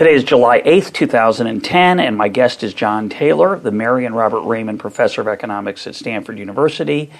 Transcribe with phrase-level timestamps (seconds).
[0.00, 4.40] Today is July 8th, 2010, and my guest is John Taylor, the Mary and Robert
[4.40, 7.10] Raymond Professor of Economics at Stanford University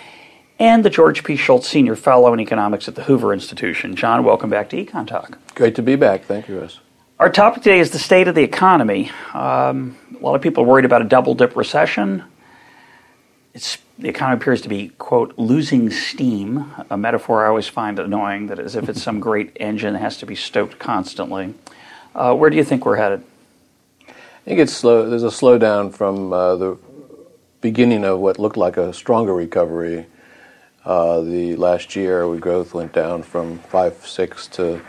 [0.59, 1.37] and the George P.
[1.37, 3.97] Shultz Senior Fellow in Economics at the Hoover Institution.
[3.97, 5.37] John, welcome back to Econ Talk.
[5.55, 6.25] Great to be back.
[6.25, 6.81] Thank you, Russ.
[7.19, 9.11] Our topic today is the state of the economy.
[9.35, 12.25] Um, a lot of people are worried about a double dip recession.
[13.53, 18.47] It's, the economy appears to be, quote, losing steam, a metaphor I always find annoying,
[18.47, 21.53] that as if it's some great engine that has to be stoked constantly.
[22.15, 23.25] Uh, where do you think we're headed?
[24.09, 24.13] I
[24.45, 25.09] think it's slow.
[25.09, 26.79] There's a slowdown from uh, the
[27.61, 30.07] beginning of what looked like a stronger recovery.
[30.85, 34.81] Uh, the last year, we growth went down from five six to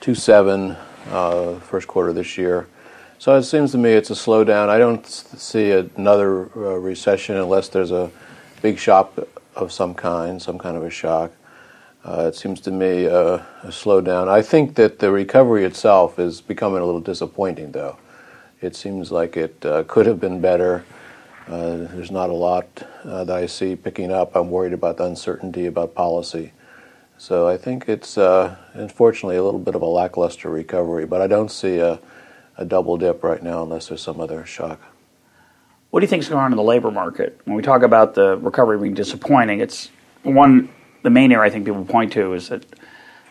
[0.00, 0.76] two seven.
[1.10, 2.66] Uh, first quarter this year.
[3.18, 4.70] So it seems to me it's a slowdown.
[4.70, 8.10] I don't see another uh, recession unless there's a
[8.62, 9.12] big shock
[9.54, 11.30] of some kind, some kind of a shock.
[12.04, 14.28] Uh, it seems to me uh, a slowdown.
[14.28, 17.96] I think that the recovery itself is becoming a little disappointing, though.
[18.60, 20.84] It seems like it uh, could have been better.
[21.48, 22.66] Uh, there's not a lot
[23.04, 24.36] uh, that I see picking up.
[24.36, 26.52] I'm worried about the uncertainty about policy.
[27.16, 31.26] So I think it's uh, unfortunately a little bit of a lackluster recovery, but I
[31.26, 32.00] don't see a,
[32.58, 34.80] a double dip right now unless there's some other shock.
[35.90, 37.40] What do you think is going on in the labor market?
[37.44, 39.90] When we talk about the recovery being disappointing, it's
[40.22, 40.68] one
[41.04, 42.64] the main area I think people point to is that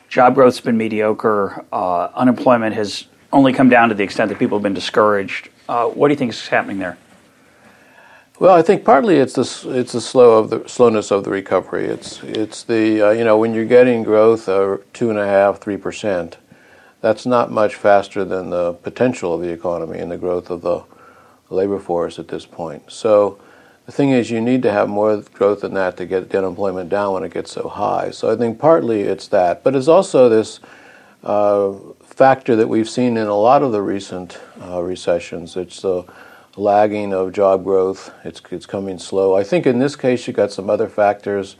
[0.07, 1.66] job growth's been mediocre.
[1.73, 5.49] Uh, unemployment has only come down to the extent that people have been discouraged.
[5.67, 6.98] Uh, what do you think is happening there?
[8.39, 11.86] Well, I think partly it's the it's the slow of the slowness of the recovery.
[11.86, 15.59] It's it's the uh, you know when you're getting growth of two and a half
[15.59, 16.37] three percent,
[17.02, 20.83] that's not much faster than the potential of the economy and the growth of the
[21.49, 22.83] labor force at this point.
[22.92, 23.39] So
[23.86, 26.89] the thing is, you need to have more growth than that to get the unemployment
[26.89, 28.11] down when it gets so high.
[28.11, 30.61] So I think partly it's that, but it's also this
[31.23, 35.58] uh, factor that we've seen in a lot of the recent uh, recessions.
[35.58, 36.05] It's the
[36.55, 38.14] lagging of job growth.
[38.23, 39.36] It's it's coming slow.
[39.36, 41.58] I think in this case, you've got some other factors.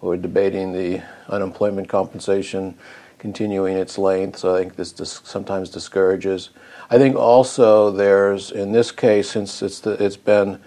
[0.00, 2.76] We're debating the unemployment compensation
[3.18, 6.50] continuing its length, so I think this dis- sometimes discourages.
[6.90, 10.58] I think also there's in this case, since it's the, it's been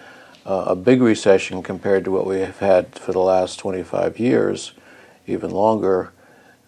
[0.46, 4.72] uh, a big recession compared to what we have had for the last 25 years,
[5.26, 6.12] even longer,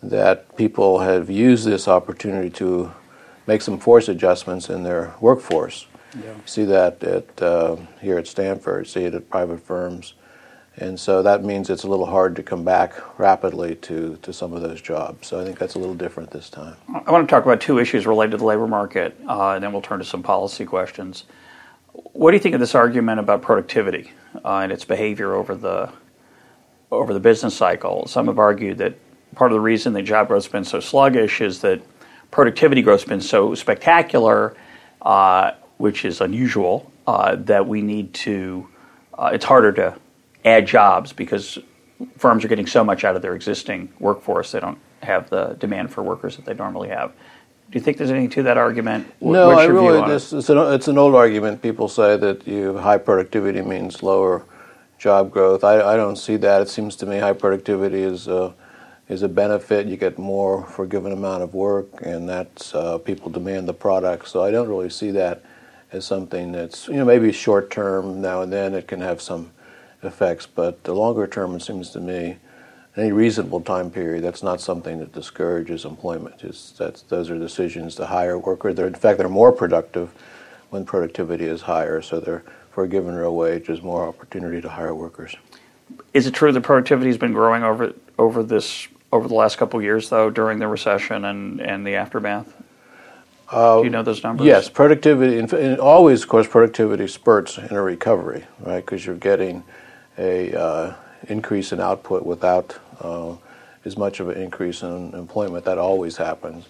[0.03, 2.93] that people have used this opportunity to
[3.47, 5.87] make some force adjustments in their workforce.
[6.23, 6.35] Yeah.
[6.45, 10.15] See that at uh, here at Stanford, see it at private firms,
[10.77, 14.53] and so that means it's a little hard to come back rapidly to, to some
[14.53, 15.29] of those jobs.
[15.29, 16.77] So I think that's a little different this time.
[17.07, 19.73] I want to talk about two issues related to the labor market, uh, and then
[19.73, 21.25] we'll turn to some policy questions.
[22.13, 24.13] What do you think of this argument about productivity
[24.45, 25.91] uh, and its behavior over the
[26.91, 28.07] over the business cycle?
[28.07, 28.95] Some have argued that
[29.35, 31.83] part of the reason that job growth's been so sluggish is that
[32.31, 34.57] productivity growth's been so spectacular,
[35.03, 36.91] uh, which is unusual.
[37.07, 38.69] Uh, that we need to.
[39.15, 39.99] Uh, it's harder to
[40.45, 41.59] add jobs because
[42.17, 45.91] firms are getting so much out of their existing workforce they don't have the demand
[45.93, 47.13] for workers that they normally have.
[47.71, 49.13] Do you think there's anything to that argument?
[49.21, 50.07] No, I really.
[50.09, 50.39] This, it?
[50.39, 51.61] it's, an, it's an old argument.
[51.61, 54.45] People say that you high productivity means lower
[54.99, 55.65] job growth.
[55.65, 56.63] I, I don't see that.
[56.63, 58.55] It seems to me high productivity is a,
[59.09, 59.87] is a benefit.
[59.87, 63.75] You get more for a given amount of work, and that's uh, people demand the
[63.75, 64.29] product.
[64.29, 65.43] So I don't really see that
[65.93, 69.51] as something that's you know maybe short term now and then it can have some
[70.03, 72.39] effects, but the longer term it seems to me
[72.99, 76.43] any reasonable time period, that's not something that discourages employment.
[76.43, 78.75] It's, that's, those are decisions to hire workers.
[78.75, 80.11] They're, in fact, they're more productive
[80.71, 82.03] when productivity is higher.
[82.03, 82.43] So they're,
[82.73, 85.37] for a given real wage, there's more opportunity to hire workers.
[86.13, 89.79] Is it true that productivity has been growing over over this over the last couple
[89.79, 92.55] of years, though, during the recession and, and the aftermath?
[93.51, 94.47] Uh, Do you know those numbers?
[94.47, 95.39] Yes, productivity.
[95.39, 98.85] And always, of course, productivity spurts in a recovery, right?
[98.85, 99.65] Because you're getting
[100.19, 100.95] a uh,
[101.29, 103.37] increase in output without uh,
[103.85, 105.65] as much of an increase in employment.
[105.65, 106.67] That always happens.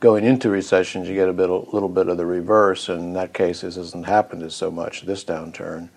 [0.00, 2.88] Going into recessions, you get a bit, a little bit of the reverse.
[2.88, 5.88] And in that case, this hasn't happened as so much this downturn.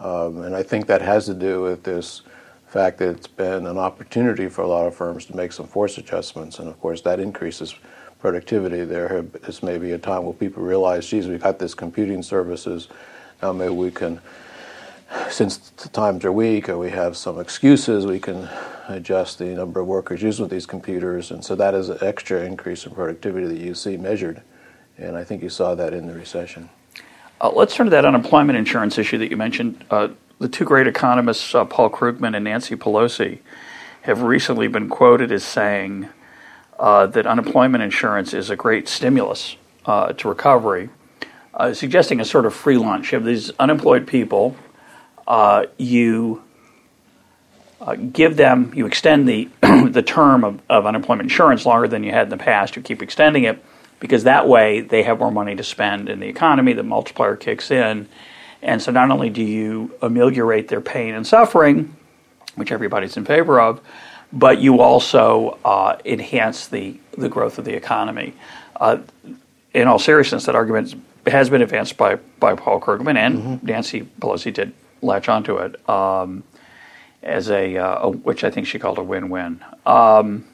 [0.00, 2.22] Um, and I think that has to do with this
[2.66, 5.96] fact that it's been an opportunity for a lot of firms to make some force
[5.98, 7.74] adjustments, and of course that increases
[8.18, 8.84] productivity.
[8.84, 12.88] There this may be a time where people realize, geez, we've got this computing services.
[13.40, 14.20] Now maybe we can,
[15.30, 18.48] since the times are weak or we have some excuses, we can
[18.88, 21.30] adjust the number of workers using these computers.
[21.30, 24.42] And so that is an extra increase in productivity that you see measured.
[24.98, 26.68] And I think you saw that in the recession.
[27.40, 29.84] Uh, let's turn to that unemployment insurance issue that you mentioned.
[29.90, 30.08] Uh,
[30.38, 33.40] the two great economists, uh, Paul Krugman and Nancy Pelosi,
[34.02, 36.08] have recently been quoted as saying
[36.78, 39.56] uh, that unemployment insurance is a great stimulus
[39.86, 40.88] uh, to recovery,
[41.54, 43.12] uh, suggesting a sort of free lunch.
[43.12, 44.56] You have these unemployed people,
[45.78, 46.42] you
[48.12, 52.24] give them, you extend the, the term of, of unemployment insurance longer than you had
[52.24, 53.62] in the past, you keep extending it
[54.00, 57.70] because that way they have more money to spend in the economy, the multiplier kicks
[57.70, 58.08] in.
[58.62, 61.94] And so not only do you ameliorate their pain and suffering,
[62.56, 63.80] which everybody's in favor of,
[64.32, 68.34] but you also uh, enhance the, the growth of the economy.
[68.74, 68.98] Uh,
[69.72, 70.94] in all seriousness, that argument
[71.26, 73.66] has been advanced by, by Paul Krugman, and mm-hmm.
[73.66, 76.42] Nancy Pelosi did latch onto it um,
[77.22, 79.64] as a, uh, a, which I think she called a win-win.
[79.84, 80.44] Um,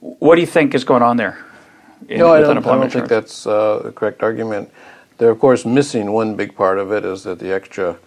[0.00, 1.44] what do you think is going on there?
[2.08, 4.70] no, I don't, I don't think that's uh, the correct argument.
[5.18, 7.98] They're, of course, missing one big part of it is that the extra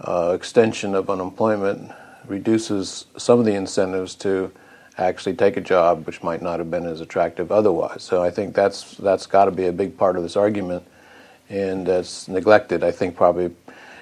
[0.00, 1.92] uh, extension of unemployment
[2.26, 4.50] reduces some of the incentives to
[4.98, 8.02] actually take a job, which might not have been as attractive otherwise.
[8.02, 10.84] So I think that's that's got to be a big part of this argument,
[11.48, 12.82] and that's neglected.
[12.82, 13.54] I think probably,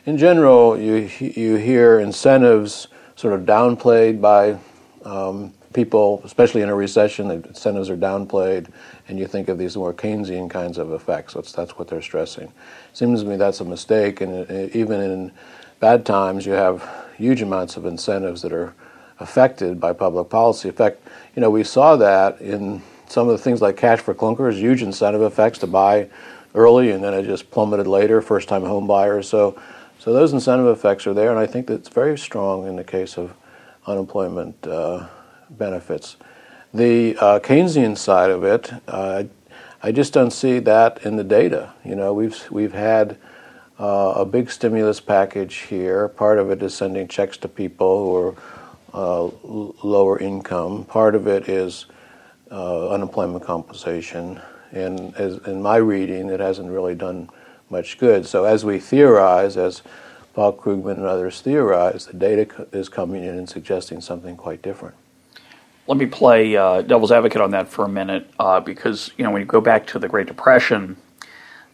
[0.06, 4.58] in general, you you hear incentives sort of downplayed by
[5.04, 8.68] um, people, especially in a recession, the incentives are downplayed,
[9.08, 11.34] and you think of these more Keynesian kinds of effects.
[11.34, 12.52] That's, that's what they're stressing.
[12.92, 15.32] Seems to me that's a mistake, and even in
[15.80, 18.74] bad times, you have huge amounts of incentives that are
[19.20, 20.68] affected by public policy.
[20.68, 21.00] In fact,
[21.34, 24.82] you know, we saw that in some of the things like cash for clunkers, huge
[24.82, 26.08] incentive effects to buy
[26.54, 29.28] early, and then it just plummeted later, first-time home buyers.
[29.28, 29.60] So,
[30.08, 33.18] so those incentive effects are there, and I think that's very strong in the case
[33.18, 33.34] of
[33.86, 34.66] unemployment.
[34.66, 35.06] Uh,
[35.50, 36.16] benefits.
[36.74, 39.24] The uh, Keynesian side of it, uh,
[39.82, 41.72] I just don't see that in the data.
[41.84, 43.16] You know, we've we've had
[43.78, 46.08] uh, a big stimulus package here.
[46.08, 48.34] Part of it is sending checks to people who are
[48.92, 49.30] uh,
[49.82, 50.84] lower income.
[50.84, 51.86] Part of it is
[52.50, 54.40] uh, unemployment compensation.
[54.72, 57.30] And as, in my reading, it hasn't really done
[57.70, 58.26] much good.
[58.26, 59.82] So as we theorize, as
[60.34, 64.94] Paul Krugman and others theorize, the data is coming in and suggesting something quite different
[65.88, 69.30] let me play uh, devil's advocate on that for a minute uh, because you know
[69.30, 70.96] when you go back to the Great Depression,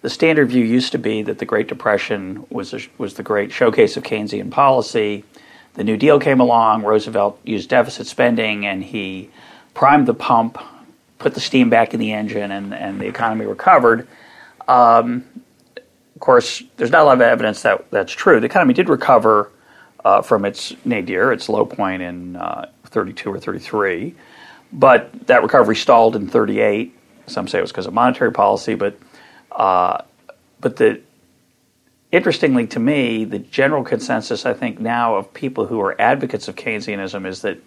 [0.02, 3.50] the standard view used to be that the Great Depression was a, was the great
[3.50, 5.24] showcase of Keynesian policy.
[5.74, 6.84] The New Deal came along.
[6.84, 9.30] Roosevelt used deficit spending, and he
[9.74, 10.58] primed the pump,
[11.18, 14.06] put the steam back in the engine, and, and the economy recovered.
[14.68, 15.24] Um,
[16.24, 18.40] course, there's not a lot of evidence that that's true.
[18.40, 19.50] The economy did recover
[20.04, 24.14] uh, from its nadir, its low point in uh, 32 or 33.
[24.72, 26.98] But that recovery stalled in 38.
[27.26, 28.98] Some say it was because of monetary policy, but
[29.52, 30.02] uh,
[30.60, 31.00] but the
[32.10, 36.56] interestingly to me, the general consensus I think now of people who are advocates of
[36.56, 37.58] Keynesianism is that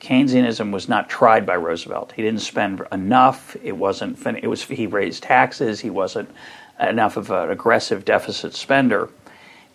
[0.00, 2.12] Keynesianism was not tried by Roosevelt.
[2.12, 3.56] He didn't spend enough.
[3.62, 4.24] It wasn't.
[4.26, 4.62] It was.
[4.62, 5.80] He raised taxes.
[5.80, 6.30] He wasn't
[6.80, 9.08] enough of an aggressive deficit spender.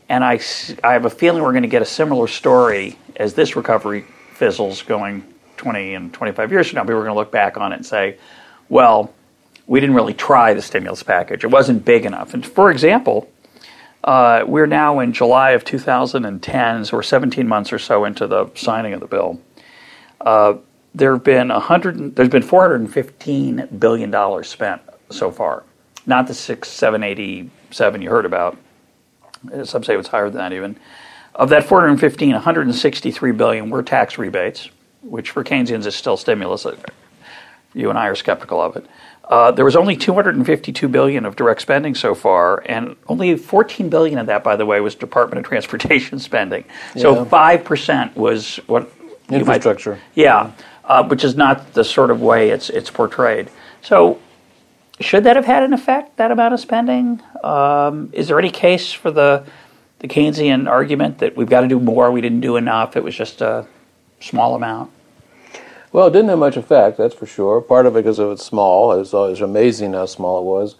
[0.09, 0.39] And I,
[0.83, 4.81] I have a feeling we're going to get a similar story as this recovery fizzles
[4.81, 5.23] going
[5.57, 7.85] 20 and 25 years from now, people are going to look back on it and
[7.85, 8.17] say,
[8.67, 9.13] well,
[9.67, 11.43] we didn't really try the stimulus package.
[11.43, 12.33] It wasn't big enough.
[12.33, 13.29] And for example,
[14.03, 18.49] uh, we're now in July of 2010, so we're 17 months or so into the
[18.55, 19.39] signing of the bill.
[20.19, 20.55] Uh,
[20.95, 25.63] there have been 100, there's been 415 billion dollars spent so far,
[26.05, 28.57] not the six, seven, eighty, seven you heard about.
[29.63, 30.77] Some say it's higher than that even.
[31.33, 34.69] Of that 415, 163 billion were tax rebates,
[35.01, 36.65] which for Keynesians is still stimulus.
[37.73, 38.85] You and I are skeptical of it.
[39.23, 44.19] Uh, there was only 252 billion of direct spending so far, and only 14 billion
[44.19, 46.65] of that, by the way, was Department of Transportation spending.
[46.97, 48.91] So five percent was what
[49.29, 49.91] infrastructure.
[49.91, 50.51] Might, yeah,
[50.83, 53.49] uh, which is not the sort of way it's it's portrayed.
[53.81, 54.19] So,
[55.01, 56.17] should that have had an effect?
[56.17, 57.21] That amount of spending?
[57.43, 59.45] Um, is there any case for the
[60.01, 63.15] the Keynesian argument that we've got to do more, we didn't do enough, it was
[63.15, 63.67] just a
[64.19, 64.89] small amount?
[65.91, 67.61] Well, it didn't have much effect, that's for sure.
[67.61, 68.99] Part of it because it was small.
[68.99, 70.75] It's always amazing how small it was.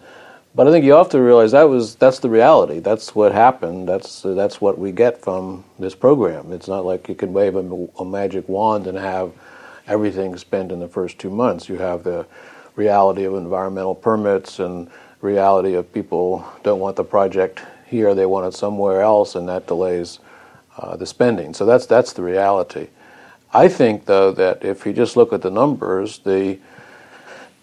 [0.54, 2.80] But I think you have to realize that was that's the reality.
[2.80, 3.88] That's what happened.
[3.88, 6.52] That's that's what we get from this program.
[6.52, 9.32] It's not like you can wave a, a magic wand and have
[9.86, 11.68] everything spent in the first two months.
[11.68, 12.26] You have the
[12.76, 18.46] reality of environmental permits and reality of people don't want the project here, they want
[18.46, 20.18] it somewhere else, and that delays
[20.78, 21.54] uh, the spending.
[21.54, 22.88] So that's that's the reality.
[23.54, 26.58] I think, though, that if you just look at the numbers, the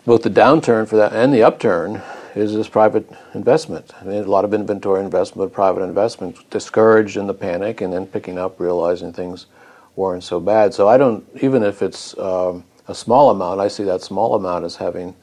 [0.05, 2.01] both the downturn for that and the upturn
[2.35, 3.91] is this private investment.
[3.99, 8.05] I mean, a lot of inventory investment, private investment, discouraged in the panic, and then
[8.05, 9.47] picking up, realizing things
[9.95, 10.73] weren't so bad.
[10.73, 14.65] So I don't, even if it's um, a small amount, I see that small amount
[14.65, 15.15] as having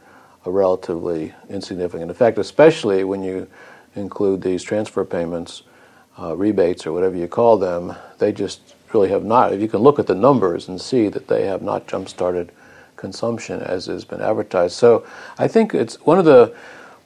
[0.45, 3.49] a relatively insignificant effect, especially when you
[3.97, 5.65] include these transfer payments,
[6.17, 7.93] uh, rebates, or whatever you call them.
[8.19, 8.61] They just
[8.95, 9.53] really have not.
[9.53, 12.53] If you can look at the numbers and see that they have not jump started
[12.95, 14.77] consumption as has been advertised.
[14.77, 15.05] So
[15.37, 16.55] I think it's one of the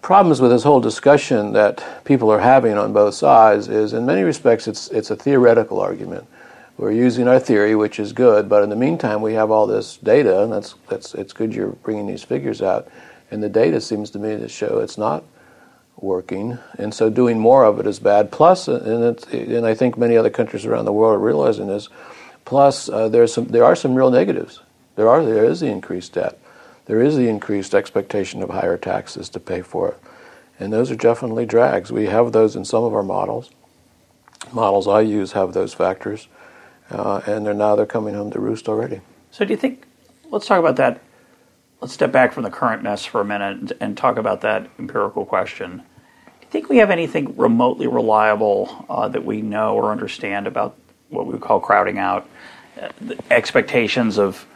[0.02, 4.22] problems with this whole discussion that people are having on both sides is in many
[4.22, 6.26] respects it's it's a theoretical argument.
[6.80, 9.98] We're using our theory, which is good, but in the meantime we have all this
[9.98, 12.88] data, and that's that's it's good you're bringing these figures out,
[13.30, 15.22] and the data seems to me to show it's not
[15.96, 18.32] working, and so doing more of it is bad.
[18.32, 21.90] Plus, and and I think many other countries around the world are realizing this.
[22.46, 24.60] Plus, uh, there's some there are some real negatives.
[24.96, 26.38] There are there is the increased debt
[26.90, 29.98] there is the increased expectation of higher taxes to pay for it.
[30.58, 31.92] And those are definitely drags.
[31.92, 33.48] We have those in some of our models.
[34.52, 36.26] Models I use have those factors,
[36.90, 39.00] uh, and they're now they're coming home to roost already.
[39.30, 39.86] So, do you think?
[40.30, 41.02] Let's talk about that.
[41.80, 45.24] Let's step back from the current mess for a minute and, talk about that empirical
[45.24, 45.78] question.
[45.78, 45.82] Do
[46.42, 50.76] you think we have anything remotely reliable uh, that we know or understand about
[51.08, 52.28] what we call crowding out
[52.80, 52.90] uh,
[53.30, 54.46] expectations of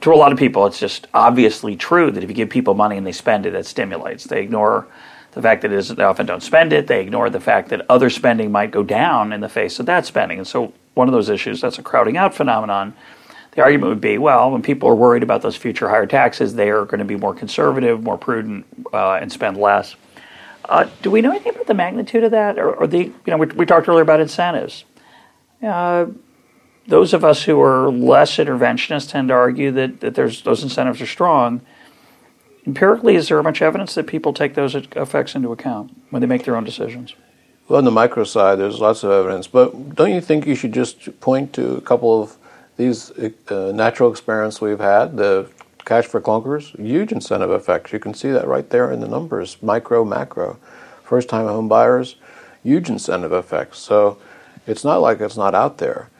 [0.00, 2.96] to a lot of people, it's just obviously true that if you give people money
[2.96, 4.24] and they spend it, it stimulates.
[4.24, 4.86] They ignore
[5.32, 6.86] the fact that they often don't spend it.
[6.86, 10.06] They ignore the fact that other spending might go down in the face of that
[10.06, 10.38] spending.
[10.38, 12.94] And so, one of those issues that's a crowding out phenomenon.
[13.52, 16.70] The argument would be, well, when people are worried about those future higher taxes, they
[16.70, 19.94] are going to be more conservative, more prudent, uh, and spend less.
[20.64, 22.98] Uh, do we know anything about the magnitude of that, or, or the?
[22.98, 24.84] You know, we, we, talked earlier about incentives.
[25.62, 26.06] Uh,
[26.86, 31.00] those of us who are less interventionist tend to argue that, that there's those incentives
[31.00, 31.60] are strong.
[32.66, 36.44] Empirically, is there much evidence that people take those effects into account when they make
[36.44, 37.14] their own decisions?
[37.68, 40.72] Well, on the micro side, there's lots of evidence, but don't you think you should
[40.72, 42.36] just point to a couple of
[42.76, 45.16] these uh, natural experiments we've had?
[45.16, 45.48] The
[45.84, 47.92] cash for clunkers, huge incentive effects.
[47.92, 50.58] You can see that right there in the numbers, micro, macro.
[51.02, 52.16] First time home buyers,
[52.62, 53.78] huge incentive effects.
[53.78, 54.18] So
[54.66, 56.10] it's not like it's not out there.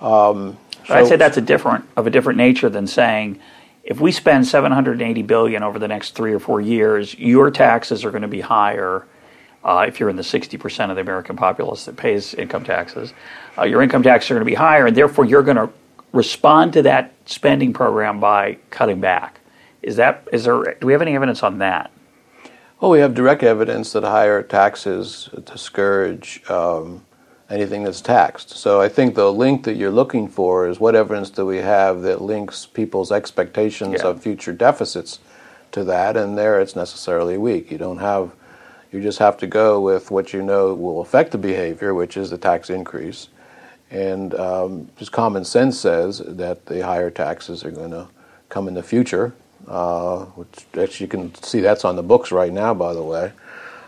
[0.00, 3.40] Um, so I'd say that's a different of a different nature than saying
[3.84, 8.10] if we spend 780 billion over the next three or four years, your taxes are
[8.10, 9.06] going to be higher.
[9.64, 13.12] Uh, if you're in the 60% of the American populace that pays income taxes,
[13.56, 15.70] uh, your income taxes are going to be higher, and therefore you're going to
[16.12, 19.40] respond to that spending program by cutting back.
[19.82, 20.76] Is that is there?
[20.80, 21.90] Do we have any evidence on that?
[22.80, 27.04] Well, we have direct evidence that higher taxes discourage um,
[27.48, 28.50] anything that's taxed.
[28.50, 32.02] So I think the link that you're looking for is what evidence do we have
[32.02, 34.08] that links people's expectations yeah.
[34.08, 35.20] of future deficits
[35.72, 37.70] to that, and there it's necessarily weak.
[37.70, 38.32] You don't have,
[38.92, 42.30] you just have to go with what you know will affect the behavior, which is
[42.30, 43.28] the tax increase.
[43.90, 48.08] And um, just common sense says that the higher taxes are going to
[48.48, 49.34] come in the future,
[49.66, 53.32] uh, which actually you can see that's on the books right now, by the way,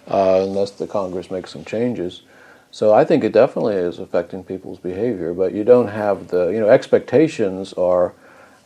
[0.09, 2.23] uh, unless the Congress makes some changes.
[2.71, 6.61] So I think it definitely is affecting people's behavior, but you don't have the, you
[6.61, 8.15] know, expectations are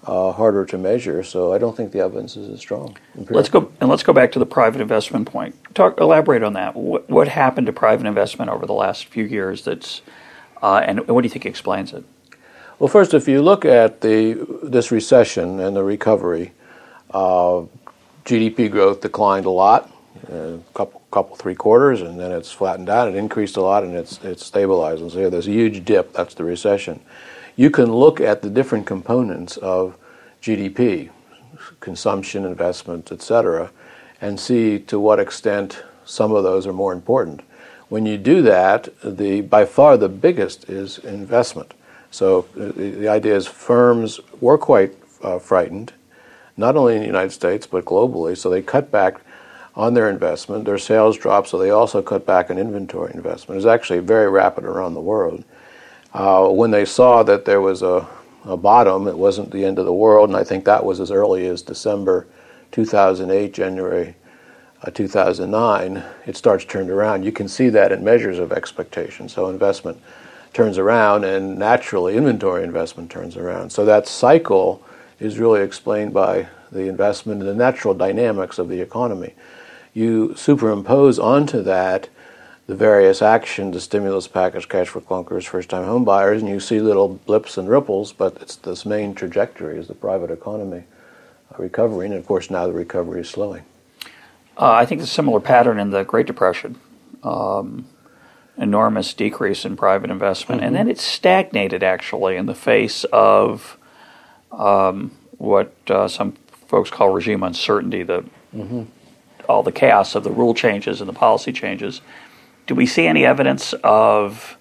[0.05, 2.97] uh, harder to measure, so I don't think the evidence is as strong.
[3.15, 5.55] Let's go and let's go back to the private investment point.
[5.75, 6.77] Talk, elaborate on that.
[6.77, 9.65] What, what happened to private investment over the last few years?
[9.65, 10.03] That's
[10.63, 12.05] uh, and what do you think explains it?
[12.79, 16.53] Well, first, if you look at the this recession and the recovery,
[17.11, 17.63] uh,
[18.25, 19.91] GDP growth declined a lot,
[20.29, 23.09] a uh, couple couple three quarters, and then it's flattened out.
[23.09, 25.03] It increased a lot, and it's it's stabilized.
[25.03, 26.13] And so yeah, there's a huge dip.
[26.13, 27.01] That's the recession.
[27.59, 29.99] You can look at the different components of
[30.41, 31.11] GDP,
[31.81, 33.73] consumption, investment, etc.,
[34.21, 37.41] and see to what extent some of those are more important.
[37.89, 41.75] When you do that, the by far the biggest is investment.
[42.13, 45.93] So uh, the idea is firms were quite uh, frightened,
[46.57, 48.37] not only in the United States but globally.
[48.37, 49.21] So they cut back
[49.75, 50.65] on their investment.
[50.65, 53.57] Their sales dropped, so they also cut back on inventory investment.
[53.57, 55.43] It was actually very rapid around the world.
[56.13, 58.07] Uh, when they saw that there was a,
[58.45, 61.11] a, bottom, it wasn't the end of the world, and I think that was as
[61.11, 62.27] early as December
[62.73, 64.15] 2008, January
[64.83, 67.25] uh, 2009, it starts turned around.
[67.25, 69.29] You can see that in measures of expectation.
[69.29, 70.01] So investment
[70.53, 73.71] turns around, and naturally, inventory investment turns around.
[73.71, 74.83] So that cycle
[75.21, 79.35] is really explained by the investment and the natural dynamics of the economy.
[79.95, 82.09] You superimpose onto that
[82.69, 86.81] the various actions, the stimulus package, cash for clunkers, first-time home buyers, and you see
[86.81, 90.85] little blips and ripples, but it's this main trajectory is the private economy
[91.57, 93.65] recovering, and of course now the recovery is slowing.
[94.57, 96.79] Uh, I think a similar pattern in the Great Depression.
[97.23, 97.87] Um,
[98.59, 100.67] enormous decrease in private investment, mm-hmm.
[100.67, 103.79] and then it stagnated actually in the face of
[104.53, 106.33] um, what uh, some
[106.67, 108.83] folks call regime uncertainty, the mm-hmm.
[109.49, 112.03] all the chaos of the rule changes and the policy changes.
[112.69, 114.59] Do we see any evidence of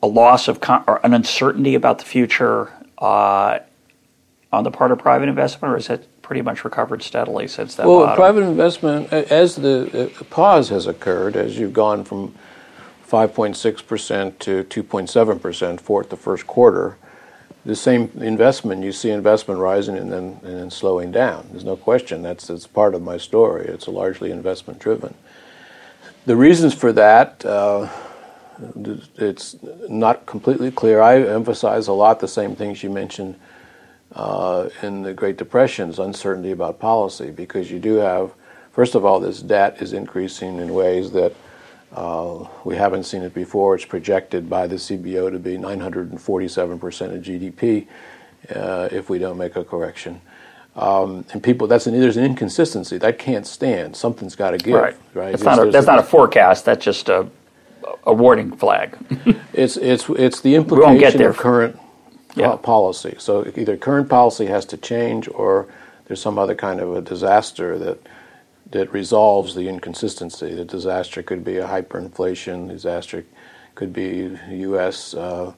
[0.00, 3.58] a loss of con- or an uncertainty about the future uh,
[4.52, 7.86] on the part of private investment, or is it pretty much recovered steadily since that?
[7.86, 8.16] Well, bottom?
[8.16, 12.36] private investment, as the pause has occurred, as you've gone from
[13.10, 16.98] 5.6% to 2.7% for the first quarter,
[17.66, 21.48] the same investment, you see investment rising and then, and then slowing down.
[21.50, 22.22] There's no question.
[22.22, 23.66] That's, that's part of my story.
[23.66, 25.14] It's largely investment driven.
[26.28, 27.88] The reasons for that, uh,
[29.16, 29.56] it's
[29.88, 31.00] not completely clear.
[31.00, 33.34] I emphasize a lot the same things you mentioned
[34.12, 38.34] uh, in the Great Depression's uncertainty about policy, because you do have,
[38.72, 41.32] first of all, this debt is increasing in ways that
[41.92, 43.74] uh, we haven't seen it before.
[43.74, 47.86] It's projected by the CBO to be 947% of GDP
[48.54, 50.20] uh, if we don't make a correction.
[50.76, 53.96] Um, and people, that's an, there's an inconsistency that can't stand.
[53.96, 54.74] Something's got to give.
[54.74, 54.96] Right.
[55.12, 55.30] Right.
[55.32, 56.64] That's, not a, that's a, not a forecast.
[56.64, 57.28] That's just a
[58.04, 58.96] a warning flag.
[59.52, 61.78] it's it's it's the implication of current
[62.34, 62.56] yeah.
[62.56, 63.14] policy.
[63.18, 65.68] So either current policy has to change, or
[66.06, 68.00] there's some other kind of a disaster that
[68.70, 70.54] that resolves the inconsistency.
[70.54, 72.68] The disaster could be a hyperinflation.
[72.68, 73.24] Disaster
[73.74, 75.14] could be the U.S.
[75.14, 75.54] Uh,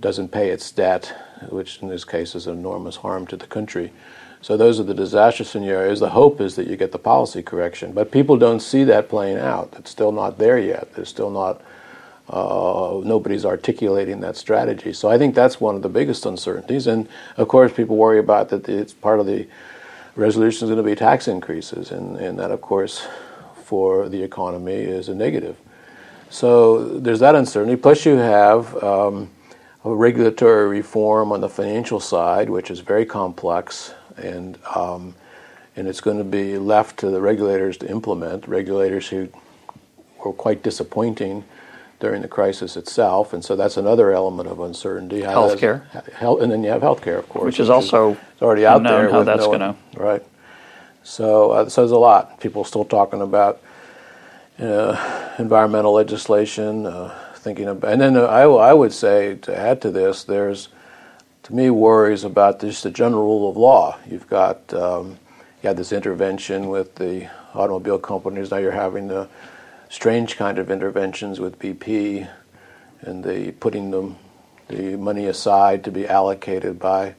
[0.00, 1.12] doesn't pay its debt,
[1.50, 3.92] which in this case is enormous harm to the country.
[4.40, 6.00] So those are the disaster scenarios.
[6.00, 9.38] The hope is that you get the policy correction, but people don't see that playing
[9.38, 9.74] out.
[9.78, 10.94] It's still not there yet.
[10.94, 11.60] There's still not.
[12.30, 14.92] Uh, nobody's articulating that strategy.
[14.92, 16.86] So I think that's one of the biggest uncertainties.
[16.86, 19.48] And of course, people worry about that it's part of the
[20.14, 23.06] resolution is going to be tax increases, and, and that, of course,
[23.64, 25.56] for the economy is a negative.
[26.28, 27.76] So there's that uncertainty.
[27.76, 29.30] Plus, you have um,
[29.84, 35.14] a regulatory reform on the financial side, which is very complex and um,
[35.76, 38.48] and it's going to be left to the regulators to implement.
[38.48, 39.28] Regulators who
[40.24, 41.44] were quite disappointing
[42.00, 45.22] during the crisis itself, and so that's another element of uncertainty.
[45.22, 48.82] Healthcare, health, and then you have healthcare, of course, which is also is already out
[48.82, 49.10] there.
[49.10, 50.22] How that's going to right.
[51.02, 52.38] So, uh, so there's a lot.
[52.38, 53.62] People still talking about
[54.58, 59.90] uh, environmental legislation, uh, thinking about, and then I, I would say to add to
[59.90, 60.68] this, there's
[61.48, 63.98] to me, worries about just the general rule of law.
[64.06, 65.18] You've got um,
[65.62, 68.50] you had this intervention with the automobile companies.
[68.50, 69.28] Now you're having the
[69.88, 72.28] strange kind of interventions with BP
[73.00, 74.16] and the putting them
[74.68, 77.14] the money aside to be allocated by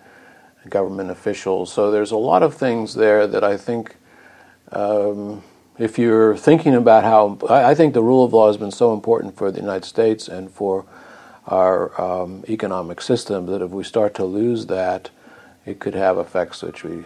[0.69, 1.73] government officials.
[1.73, 3.95] So there's a lot of things there that I think.
[4.71, 5.43] Um,
[5.79, 9.37] if you're thinking about how, I think the rule of law has been so important
[9.37, 10.85] for the United States and for
[11.49, 15.09] our um, economic system that if we start to lose that,
[15.65, 17.05] it could have effects which we,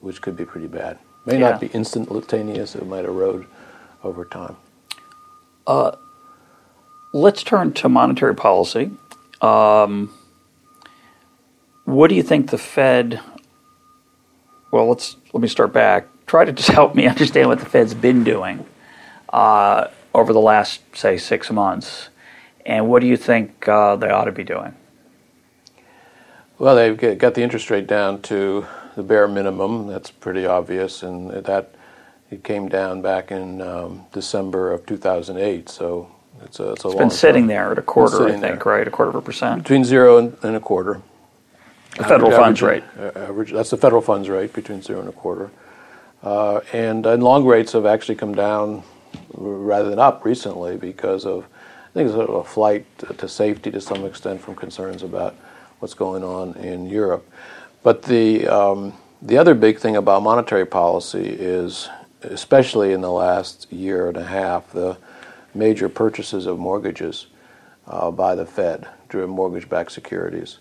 [0.00, 0.98] which could be pretty bad.
[1.26, 1.50] May yeah.
[1.50, 3.46] not be instantaneous; it might erode
[4.02, 4.56] over time.
[5.66, 5.92] Uh,
[7.12, 8.90] let's turn to monetary policy.
[9.40, 10.12] Um,
[11.84, 13.20] what do you think the Fed?
[14.70, 16.08] Well, let's let me start back.
[16.26, 18.66] Try to just help me understand what the Fed's been doing
[19.30, 22.08] uh, over the last, say, six months
[22.66, 24.74] and what do you think uh, they ought to be doing?
[26.58, 29.88] Well, they've got the interest rate down to the bare minimum.
[29.88, 31.74] That's pretty obvious, and that
[32.30, 35.68] it came down back in um, December of 2008.
[35.68, 36.10] So
[36.42, 37.48] it's a, it's a it's been sitting time.
[37.48, 38.56] there at a quarter, I think, there.
[38.64, 38.86] right?
[38.86, 41.02] A quarter of a percent between zero and, and a quarter.
[41.96, 42.84] The federal average, funds rate.
[42.98, 45.50] Uh, average, that's the federal funds rate between zero and a quarter.
[46.22, 48.82] Uh, and, and long rates have actually come down
[49.32, 51.46] rather than up recently because of
[51.94, 55.34] think it's sort of a flight to safety to some extent from concerns about
[55.78, 57.24] what's going on in Europe.
[57.84, 61.88] But the um, the other big thing about monetary policy is,
[62.22, 64.98] especially in the last year and a half, the
[65.54, 67.28] major purchases of mortgages
[67.86, 70.58] uh, by the Fed through mortgage-backed securities,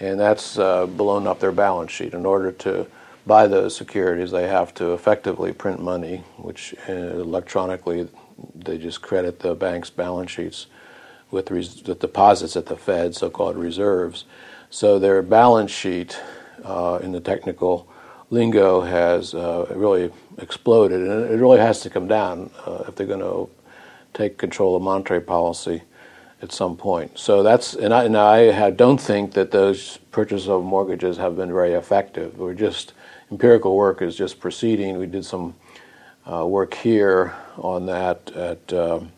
[0.00, 2.14] and that's uh, blown up their balance sheet.
[2.14, 2.86] In order to
[3.26, 8.08] buy those securities, they have to effectively print money, which uh, electronically
[8.54, 10.66] they just credit the bank's balance sheets
[11.30, 14.24] with, res- with deposits at the Fed, so-called reserves.
[14.70, 16.20] So their balance sheet
[16.64, 17.88] uh, in the technical
[18.30, 23.06] lingo has uh, really exploded, and it really has to come down uh, if they're
[23.06, 23.50] going to
[24.12, 25.82] take control of monetary policy
[26.42, 27.18] at some point.
[27.18, 31.52] So that's and I, and I don't think that those purchases of mortgages have been
[31.52, 32.38] very effective.
[32.38, 32.92] We're just
[33.30, 34.98] empirical work is just proceeding.
[34.98, 35.54] We did some
[36.30, 39.12] uh, work here on that at um,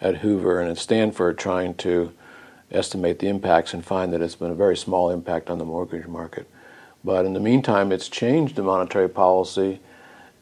[0.00, 2.12] at Hoover and at Stanford, trying to
[2.72, 6.06] estimate the impacts and find that it's been a very small impact on the mortgage
[6.06, 6.48] market.
[7.04, 9.80] But in the meantime, it's changed the monetary policy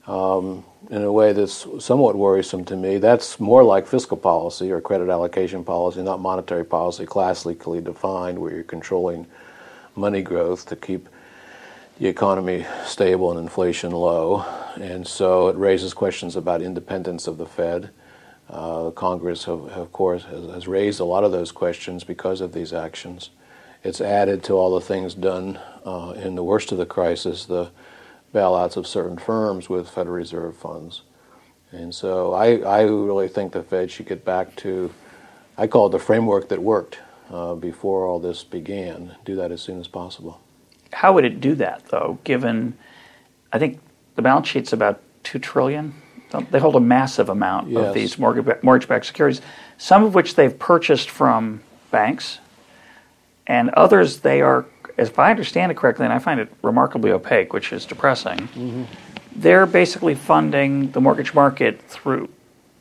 [0.06, 2.98] um, in a way that's somewhat worrisome to me.
[2.98, 8.54] That's more like fiscal policy or credit allocation policy, not monetary policy, classically defined, where
[8.54, 9.26] you're controlling
[9.94, 11.08] money growth to keep
[12.00, 14.42] the economy stable and inflation low.
[14.80, 17.90] And so it raises questions about independence of the Fed.
[18.48, 22.54] Uh, Congress, have, of course, has, has, raised a lot of those questions because of
[22.54, 23.28] these actions.
[23.84, 27.70] It's added to all the things done uh, in the worst of the crisis, the
[28.34, 31.02] bailouts of certain firms with Federal Reserve funds.
[31.70, 34.90] And so I, I really think the Fed should get back to,
[35.58, 36.98] I call it the framework that worked
[37.30, 40.40] uh, before all this began, do that as soon as possible.
[40.92, 42.76] How would it do that, though, given,
[43.52, 43.80] I think
[44.16, 45.94] the balance sheet's about 2 trillion?
[46.50, 47.88] They hold a massive amount yes.
[47.88, 49.40] of these mortgage-backed securities,
[49.78, 52.38] some of which they've purchased from banks,
[53.46, 57.52] and others they are if I understand it correctly, and I find it remarkably opaque,
[57.52, 58.84] which is depressing, mm-hmm.
[59.34, 62.28] they're basically funding the mortgage market through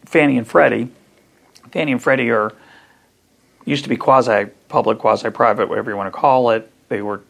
[0.05, 0.89] Fannie and Freddie.
[1.71, 2.53] Fannie and Freddie are
[3.63, 6.69] used to be quasi public, quasi private, whatever you want to call it.
[6.89, 7.21] They were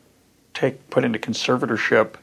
[0.60, 2.16] take, put into conservatorship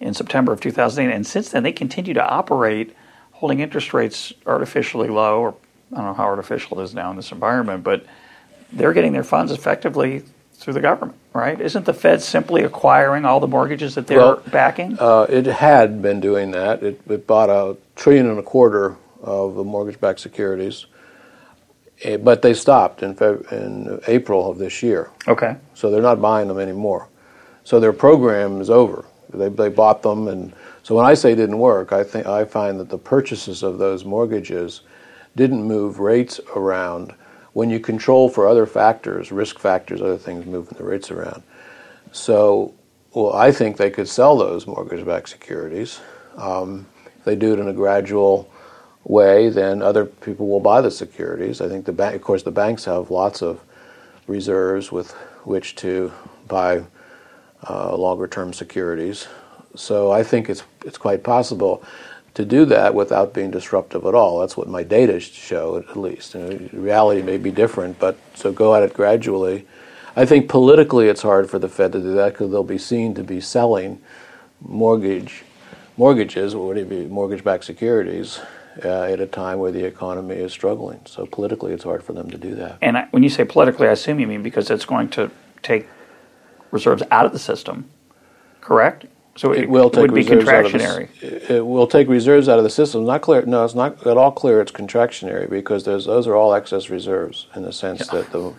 [0.00, 2.94] in September of 2008, and since then they continue to operate,
[3.32, 5.54] holding interest rates artificially low, or
[5.92, 8.04] I don't know how artificial it is now in this environment, but
[8.72, 10.22] they're getting their funds effectively
[10.54, 11.60] through the government, right?
[11.60, 14.96] Isn't the Fed simply acquiring all the mortgages that they're well, backing?
[14.98, 16.82] Uh, it had been doing that.
[16.82, 20.86] It, it, bought a trillion and a quarter of the mortgage-backed securities,
[22.02, 25.10] eh, but they stopped in, Feb- in April of this year.
[25.26, 25.56] Okay.
[25.74, 27.08] So they're not buying them anymore.
[27.64, 29.04] So their program is over.
[29.32, 32.78] They, they bought them, and so when I say didn't work, I think I find
[32.80, 34.82] that the purchases of those mortgages
[35.36, 37.14] didn't move rates around
[37.52, 41.42] when you control for other factors, risk factors, other things moving the rates around.
[42.10, 42.74] So,
[43.14, 46.00] well, I think they could sell those mortgage-backed securities.
[46.36, 48.50] Um, if they do it in a gradual
[49.04, 51.60] way, then other people will buy the securities.
[51.60, 53.60] I think the bank, of course, the banks have lots of
[54.26, 55.12] reserves with
[55.44, 56.12] which to
[56.48, 56.84] buy
[57.68, 59.28] uh, longer-term securities.
[59.74, 61.82] So I think it's it's quite possible
[62.34, 64.40] to do that without being disruptive at all.
[64.40, 66.34] That's what my data show, at least.
[66.34, 69.66] You know, reality may be different, but so go at it gradually.
[70.16, 73.14] I think politically it's hard for the Fed to do that because they'll be seen
[73.14, 74.00] to be selling
[74.60, 75.44] mortgage
[75.96, 78.40] mortgages, or mortgage-backed securities,
[78.84, 81.00] uh, at a time where the economy is struggling.
[81.04, 82.78] So politically, it's hard for them to do that.
[82.80, 85.30] And I, when you say politically, I assume you mean because it's going to
[85.62, 85.86] take
[86.72, 87.88] reserves out of the system,
[88.60, 89.06] correct?
[89.36, 91.08] So it, it will take would be contractionary.
[91.20, 93.06] The, it will take reserves out of the system.
[93.06, 93.42] Not clear.
[93.42, 94.60] No, it's not at all clear.
[94.60, 98.20] It's contractionary because those are all excess reserves in the sense yeah.
[98.20, 98.52] that the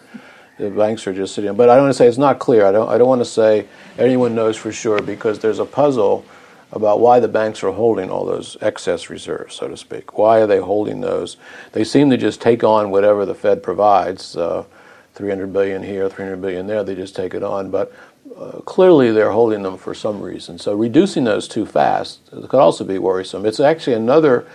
[0.57, 1.53] the banks are just sitting.
[1.55, 2.65] But I don't want to say it's not clear.
[2.65, 2.89] I don't.
[2.89, 6.25] I don't want to say anyone knows for sure because there's a puzzle
[6.71, 10.17] about why the banks are holding all those excess reserves, so to speak.
[10.17, 11.37] Why are they holding those?
[11.73, 14.35] They seem to just take on whatever the Fed provides.
[14.35, 14.65] Uh,
[15.13, 16.83] 300 billion here, 300 billion there.
[16.83, 17.69] They just take it on.
[17.69, 17.93] But
[18.37, 20.57] uh, clearly they're holding them for some reason.
[20.57, 23.45] So reducing those too fast could also be worrisome.
[23.45, 24.47] It's actually another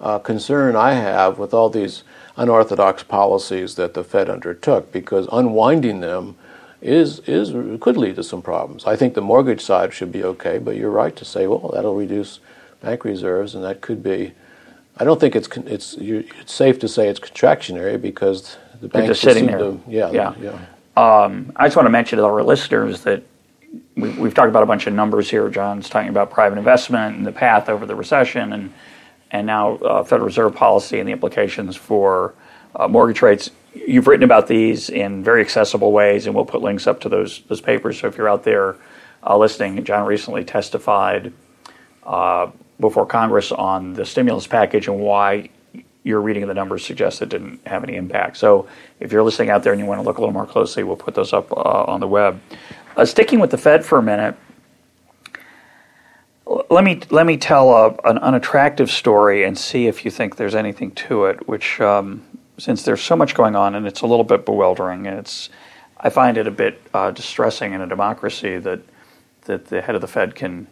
[0.00, 2.04] uh, concern I have with all these
[2.36, 6.36] unorthodox policies that the Fed undertook because unwinding them
[6.80, 8.86] is is could lead to some problems.
[8.86, 11.96] I think the mortgage side should be okay, but you're right to say, well, that'll
[11.96, 12.38] reduce
[12.80, 14.32] bank reserves, and that could be.
[14.96, 19.20] I don't think it's it's it's safe to say it's contractionary because the banks just
[19.22, 19.58] sitting there.
[19.58, 20.34] To, yeah, yeah.
[20.40, 20.58] yeah.
[20.96, 23.22] Um, I just want to mention to our listeners that
[23.94, 25.48] we, have talked about a bunch of numbers here.
[25.48, 28.72] John's talking about private investment and the path over the recession, and
[29.30, 32.34] and now uh, Federal Reserve policy and the implications for
[32.74, 33.50] uh, mortgage rates.
[33.74, 37.42] You've written about these in very accessible ways, and we'll put links up to those
[37.48, 38.00] those papers.
[38.00, 38.76] So if you're out there
[39.24, 41.32] uh, listening, John recently testified
[42.04, 45.50] uh, before Congress on the stimulus package and why
[46.08, 48.38] your reading of the numbers suggests it didn't have any impact.
[48.38, 48.66] So
[48.98, 50.96] if you're listening out there and you want to look a little more closely, we'll
[50.96, 52.40] put those up uh, on the web.
[52.96, 54.34] Uh, sticking with the Fed for a minute,
[56.70, 60.54] let me let me tell a, an unattractive story and see if you think there's
[60.54, 61.46] anything to it.
[61.46, 62.24] Which, um,
[62.56, 65.50] since there's so much going on and it's a little bit bewildering, and it's
[65.98, 68.80] I find it a bit uh, distressing in a democracy that
[69.42, 70.66] that the head of the Fed can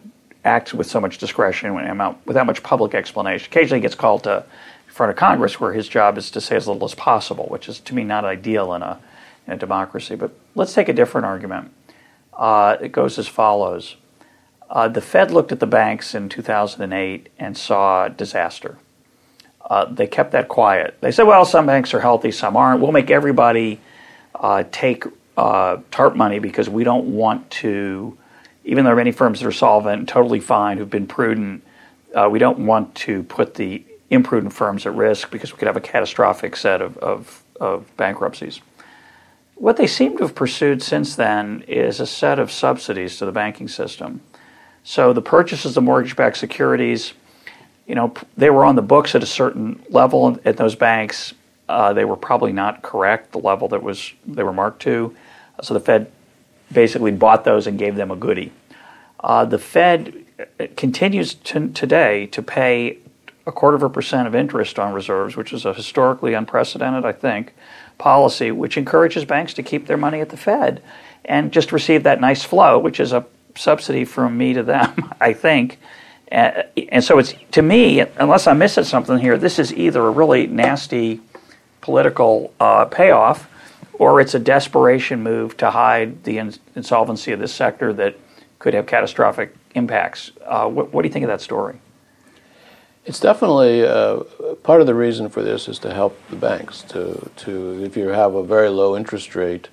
[0.46, 1.75] act with so much discretion
[2.25, 3.46] without much public explanation.
[3.51, 4.44] Occasionally, gets called to
[4.96, 7.80] front of Congress, where his job is to say as little as possible, which is
[7.80, 8.98] to me not ideal in a
[9.46, 10.16] in a democracy.
[10.16, 11.70] But let's take a different argument.
[12.32, 13.96] Uh, it goes as follows.
[14.68, 18.78] Uh, the Fed looked at the banks in 2008 and saw disaster.
[19.68, 20.96] Uh, they kept that quiet.
[21.00, 22.80] They said, well, some banks are healthy, some aren't.
[22.80, 23.80] We'll make everybody
[24.35, 25.04] uh, take
[25.37, 28.16] uh, TARP money because we don't want to,
[28.64, 31.62] even though there are many firms that are solvent, totally fine, who've been prudent,
[32.14, 35.77] uh, we don't want to put the imprudent firms at risk because we could have
[35.77, 38.61] a catastrophic set of, of, of bankruptcies.
[39.57, 43.33] What they seem to have pursued since then is a set of subsidies to the
[43.33, 44.21] banking system.
[44.85, 47.14] So the purchases of mortgage-backed securities,
[47.87, 51.35] you know, they were on the books at a certain level at those banks.
[51.69, 55.16] Uh, they were probably not correct, the level that was they were marked to.
[55.62, 56.12] So the Fed
[56.71, 58.53] basically bought those and gave them a goodie.
[59.19, 60.25] Uh, the Fed
[60.77, 62.99] continues to, today to pay
[63.46, 67.12] a quarter of a percent of interest on reserves, which is a historically unprecedented, I
[67.12, 67.54] think,
[67.96, 70.82] policy which encourages banks to keep their money at the Fed
[71.24, 75.32] and just receive that nice flow, which is a subsidy from me to them, I
[75.32, 75.78] think.
[76.28, 80.11] And, and so it's to me, unless I'm missing something here, this is either a
[80.11, 81.20] really nasty
[81.80, 83.48] political uh, payoff,
[83.94, 88.16] or it's a desperation move to hide the ins- insolvency of this sector that
[88.59, 90.32] could have catastrophic impacts.
[90.44, 91.78] Uh, what, what do you think of that story?
[93.07, 94.25] It's definitely uh,
[94.64, 98.09] part of the reason for this is to help the banks to to if you
[98.09, 99.69] have a very low interest rate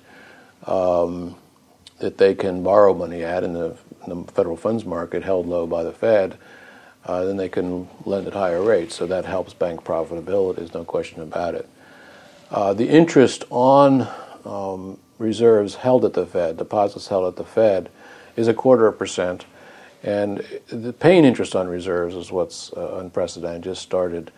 [0.66, 1.34] um,
[1.98, 5.66] that they can borrow money at in the, in the, federal funds market held low
[5.66, 6.38] by the Fed,
[7.06, 8.94] uh, then they can lend at higher rates.
[8.94, 10.56] So that helps bank profitability.
[10.56, 11.68] There's no question about it.
[12.52, 14.06] Uh, the interest on
[14.44, 17.90] um, reserves held at the Fed, deposits held at the Fed,
[18.36, 19.44] is a quarter of a percent.
[20.04, 23.62] And the paying interest on reserves is what's uh, unprecedented.
[23.62, 24.30] Just started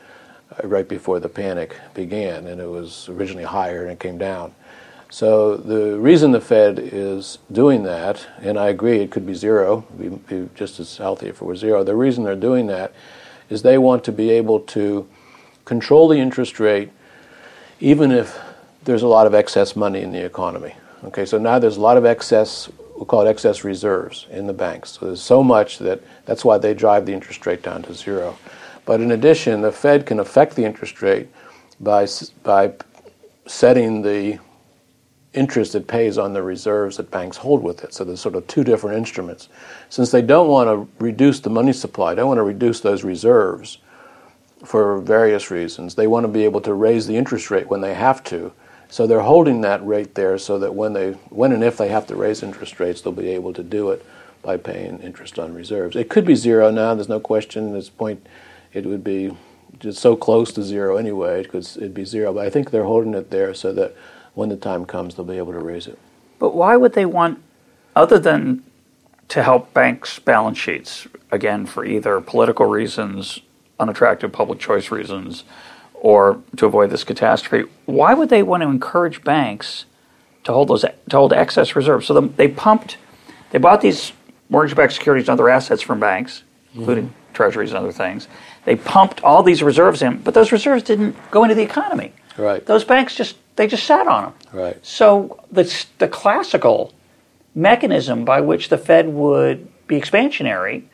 [0.52, 4.54] uh, right before the panic began, and it was originally higher and it came down.
[5.10, 9.84] So the reason the Fed is doing that, and I agree it could be zero,
[9.98, 11.82] be, be just as healthy if it were zero.
[11.82, 12.92] The reason they're doing that
[13.48, 15.06] is they want to be able to
[15.64, 16.90] control the interest rate,
[17.80, 18.38] even if
[18.84, 20.74] there's a lot of excess money in the economy.
[21.04, 24.52] Okay, so now there's a lot of excess we'll call it excess reserves in the
[24.52, 24.92] banks.
[24.92, 28.36] So there's so much that that's why they drive the interest rate down to zero.
[28.84, 31.28] But in addition, the Fed can affect the interest rate
[31.80, 32.06] by
[32.42, 32.72] by
[33.46, 34.38] setting the
[35.34, 37.92] interest it pays on the reserves that banks hold with it.
[37.92, 39.48] So there's sort of two different instruments.
[39.90, 43.78] Since they don't want to reduce the money supply, don't want to reduce those reserves
[44.64, 45.94] for various reasons.
[45.94, 48.52] They want to be able to raise the interest rate when they have to
[48.88, 52.06] so they're holding that rate there so that when they when and if they have
[52.06, 54.04] to raise interest rates, they'll be able to do it
[54.42, 55.96] by paying interest on reserves.
[55.96, 56.94] It could be zero now.
[56.94, 57.68] There's no question.
[57.68, 58.24] At this point,
[58.72, 59.36] it would be
[59.80, 61.42] just so close to zero anyway.
[61.42, 62.32] Because it'd be zero.
[62.32, 63.96] But I think they're holding it there so that
[64.34, 65.98] when the time comes, they'll be able to raise it.
[66.38, 67.42] But why would they want,
[67.96, 68.62] other than
[69.28, 73.40] to help banks' balance sheets, again for either political reasons,
[73.80, 75.44] unattractive public choice reasons?
[76.00, 79.86] Or to avoid this catastrophe, why would they want to encourage banks
[80.44, 82.06] to hold those to hold excess reserves?
[82.06, 82.98] So the, they pumped,
[83.50, 84.12] they bought these
[84.48, 86.80] mortgage-backed securities and other assets from banks, mm-hmm.
[86.80, 88.28] including treasuries and other things.
[88.64, 92.12] They pumped all these reserves in, but those reserves didn't go into the economy.
[92.36, 92.64] Right.
[92.64, 94.34] Those banks just they just sat on them.
[94.52, 94.86] Right.
[94.86, 95.64] So the
[95.98, 96.92] the classical
[97.54, 100.84] mechanism by which the Fed would be expansionary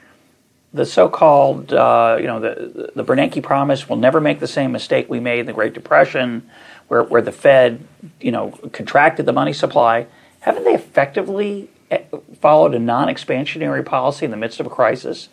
[0.74, 5.08] the so-called, uh, you know, the, the Bernanke promise will never make the same mistake
[5.08, 6.48] we made in the Great Depression,
[6.88, 7.86] where, where the Fed,
[8.20, 10.06] you know, contracted the money supply.
[10.40, 12.02] Haven't they effectively eh,
[12.40, 15.28] followed a non-expansionary policy in the midst of a crisis?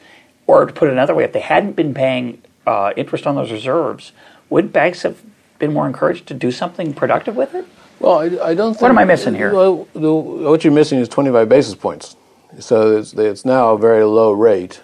[0.46, 3.52] Or to put it another way, if they hadn't been paying uh, interest on those
[3.52, 4.12] reserves,
[4.50, 5.22] would banks have
[5.58, 7.66] been more encouraged to do something productive with it?
[8.00, 8.74] Well, I, I don't.
[8.74, 9.54] Think, what am I missing here?
[9.54, 12.16] Well, the, what you're missing is 25 basis points.
[12.60, 14.82] So it's, it's now a very low rate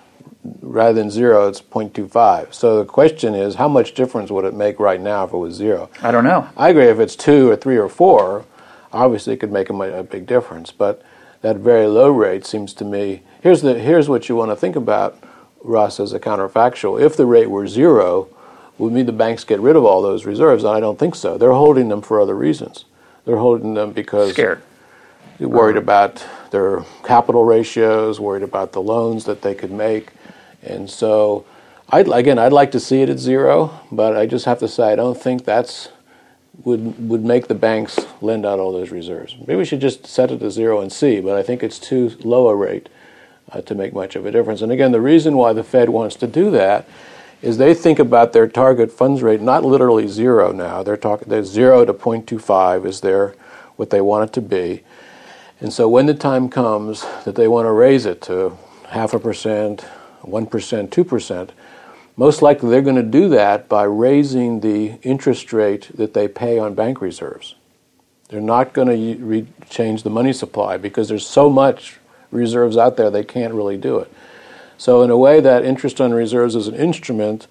[0.61, 2.53] rather than zero, it's 0.25.
[2.53, 5.55] So the question is, how much difference would it make right now if it was
[5.55, 5.89] zero?
[6.01, 6.47] I don't know.
[6.55, 6.85] I agree.
[6.85, 8.45] If it's two or three or four,
[8.91, 10.71] obviously it could make a, a big difference.
[10.71, 11.01] But
[11.41, 13.23] that very low rate seems to me.
[13.41, 15.21] Here's the here's what you want to think about,
[15.61, 16.99] Russ, as a counterfactual.
[16.99, 18.29] If the rate were zero,
[18.77, 20.63] would mean the banks get rid of all those reserves?
[20.63, 21.37] And I don't think so.
[21.37, 22.85] They're holding them for other reasons.
[23.25, 24.61] They're holding them because scared,
[25.39, 30.11] worried about their capital ratios, worried about the loans that they could make
[30.65, 31.45] and so,
[31.89, 34.91] I'd, again, I'd like to see it at zero, but I just have to say
[34.91, 35.89] I don't think that's
[36.63, 39.35] would would make the banks lend out all those reserves.
[39.39, 42.15] Maybe we should just set it to zero and see, but I think it's too
[42.23, 42.89] low a rate
[43.51, 44.61] uh, to make much of a difference.
[44.61, 46.87] And again, the reason why the Fed wants to do that
[47.41, 50.81] is they think about their target funds rate not literally zero now.
[50.81, 53.35] They're talking they're zero to 0.25 is their
[53.75, 54.83] what they want it to be.
[55.59, 58.57] And so when the time comes that they want to raise it to
[58.89, 59.85] half a percent,
[60.27, 61.51] one percent, two percent,
[62.17, 66.57] most likely they're going to do that by raising the interest rate that they pay
[66.57, 67.55] on bank reserves.
[68.29, 71.97] They're not going to re- change the money supply because there's so much
[72.31, 74.11] reserves out there they can't really do it.
[74.77, 77.47] So in a way, that interest on reserves is an instrument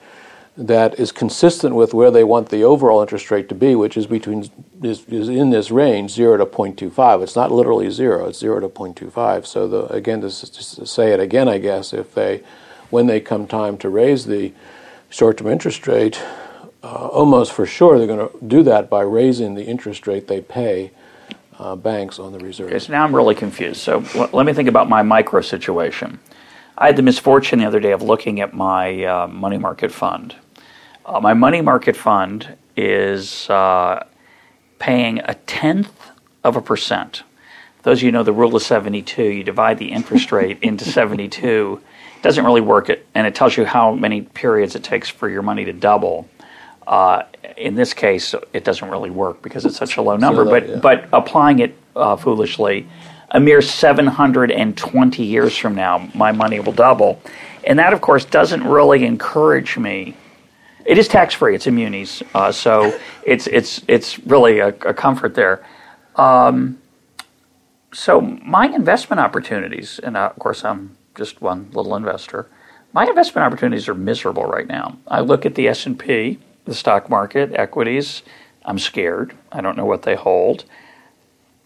[0.57, 4.07] that is consistent with where they want the overall interest rate to be, which is
[4.07, 4.49] between
[4.83, 7.23] is, is in this range zero to 0.25.
[7.23, 9.47] It's not literally zero; it's zero to 0.25.
[9.47, 12.43] So the, again, to, to say it again, I guess if they,
[12.95, 14.53] when they come time to raise the
[15.11, 16.23] short-term interest rate,
[16.85, 20.41] uh, almost for sure they're going to do that by raising the interest rate they
[20.41, 20.93] pay
[21.59, 22.69] uh, banks on the reserve.
[22.69, 23.81] Okay, so now I'm really confused.
[23.81, 26.21] So let me think about my micro situation.
[26.79, 30.37] I had the misfortune the other day of looking at my uh, money market fund.
[31.05, 34.07] Uh, my money market fund is uh,
[34.79, 36.11] paying a tenth
[36.45, 37.25] of a percent.
[37.83, 41.81] Those of you know the rule of 72, you divide the interest rate into 72.
[42.25, 45.29] It doesn't really work, it, and it tells you how many periods it takes for
[45.29, 46.27] your money to double.
[46.87, 47.25] Uh,
[47.59, 50.43] in this case, it doesn't really work because it's such a low number.
[50.43, 50.77] low, but yeah.
[50.77, 52.89] but applying it uh, foolishly,
[53.33, 57.21] a mere 720 years from now, my money will double,
[57.65, 60.17] and that of course doesn't really encourage me.
[60.87, 65.35] It is tax free; it's immunis, uh, so it's it's it's really a, a comfort
[65.35, 65.63] there.
[66.17, 66.79] Um,
[67.93, 72.47] so my investment opportunities, and uh, of course I'm just one little investor.
[72.93, 74.99] My investment opportunities are miserable right now.
[75.09, 78.23] I look at the S and P, the stock market, equities.
[78.65, 79.35] I'm scared.
[79.53, 80.65] I don't know what they hold.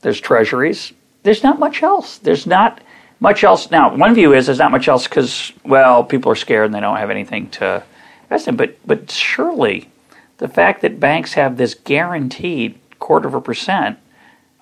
[0.00, 0.92] There's treasuries.
[1.22, 2.18] There's not much else.
[2.18, 2.80] There's not
[3.20, 3.70] much else.
[3.70, 6.80] Now, one view is there's not much else because, well, people are scared and they
[6.80, 7.82] don't have anything to
[8.22, 8.56] invest in.
[8.56, 9.90] But, but surely
[10.38, 13.98] the fact that banks have this guaranteed quarter of a percent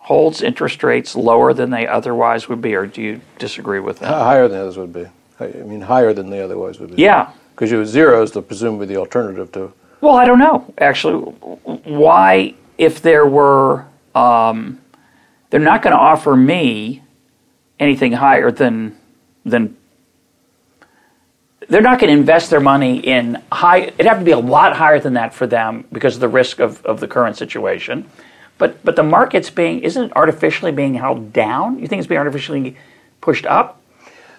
[0.06, 4.06] holds interest rates lower than they otherwise would be, or do you disagree with that?
[4.06, 5.04] Higher than the others would be.
[5.40, 7.02] I mean, higher than they otherwise would be.
[7.02, 7.32] Yeah.
[7.50, 9.72] Because you zero is the presumably the alternative to.
[10.00, 11.24] Well, I don't know actually.
[11.24, 14.80] Why, if there were, um,
[15.50, 17.02] they're not going to offer me
[17.80, 18.96] anything higher than
[19.44, 19.76] than.
[21.68, 23.78] They're not going to invest their money in high.
[23.78, 26.60] It'd have to be a lot higher than that for them because of the risk
[26.60, 28.08] of, of the current situation.
[28.58, 31.78] But but the market's being isn't it artificially being held down?
[31.78, 32.76] You think it's being artificially
[33.20, 33.80] pushed up?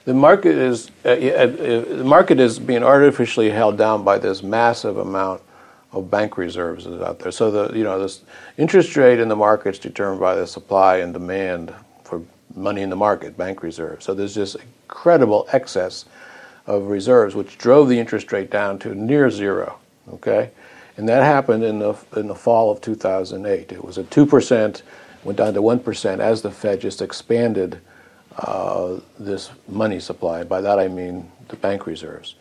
[0.06, 4.98] The market is uh, uh, the market is being artificially held down by this massive
[4.98, 5.42] amount
[5.92, 7.32] of bank reserves that is out there.
[7.32, 8.22] So the you know this
[8.58, 12.22] interest rate in the market is determined by the supply and demand for
[12.56, 14.06] money in the market, bank reserves.
[14.06, 16.06] So there's this incredible excess
[16.66, 19.80] of reserves, which drove the interest rate down to near zero.
[20.14, 20.52] Okay,
[20.98, 23.72] and that happened in the in the fall of 2008.
[23.72, 24.84] It was two percent,
[25.24, 27.80] went down to one percent as the Fed just expanded
[28.38, 30.44] uh, this money supply.
[30.44, 32.36] By that I mean the bank reserves.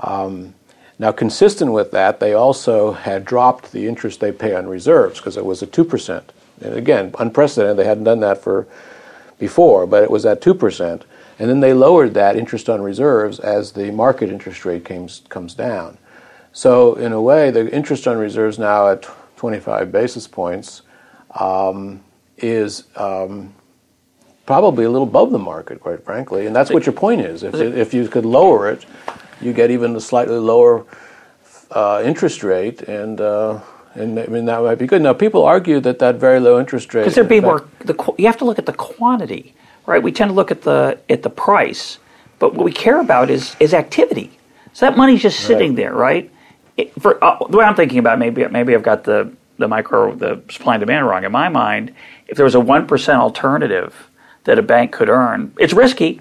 [0.00, 0.54] Um,
[0.98, 5.36] now, consistent with that, they also had dropped the interest they pay on reserves because
[5.36, 6.32] it was two percent.
[6.60, 7.76] And again, unprecedented.
[7.76, 8.66] They hadn't done that for
[9.38, 11.04] before, but it was at two percent.
[11.38, 15.54] And then they lowered that interest on reserves as the market interest rate comes comes
[15.54, 15.98] down.
[16.56, 20.80] So in a way, the interest on reserves now at 25 basis points
[21.38, 22.02] um,
[22.38, 23.52] is um,
[24.46, 26.46] probably a little above the market, quite frankly.
[26.46, 27.42] And that's what your point is.
[27.42, 28.86] If, if you could lower it,
[29.38, 30.86] you get even a slightly lower
[31.72, 33.60] uh, interest rate, and uh,
[33.94, 35.02] and I mean that might be good.
[35.02, 37.68] Now people argue that that very low interest rate because there'd be more.
[37.80, 40.02] The you have to look at the quantity, right?
[40.02, 41.98] We tend to look at the at the price,
[42.38, 44.38] but what we care about is is activity.
[44.72, 45.76] So that money's just sitting Right.
[45.76, 46.30] there, right?
[46.76, 49.68] It, for uh, the way I'm thinking about, it, maybe maybe I've got the the
[49.68, 51.24] micro the supply and demand wrong.
[51.24, 51.94] In my mind,
[52.28, 54.10] if there was a one percent alternative
[54.44, 56.20] that a bank could earn, it's risky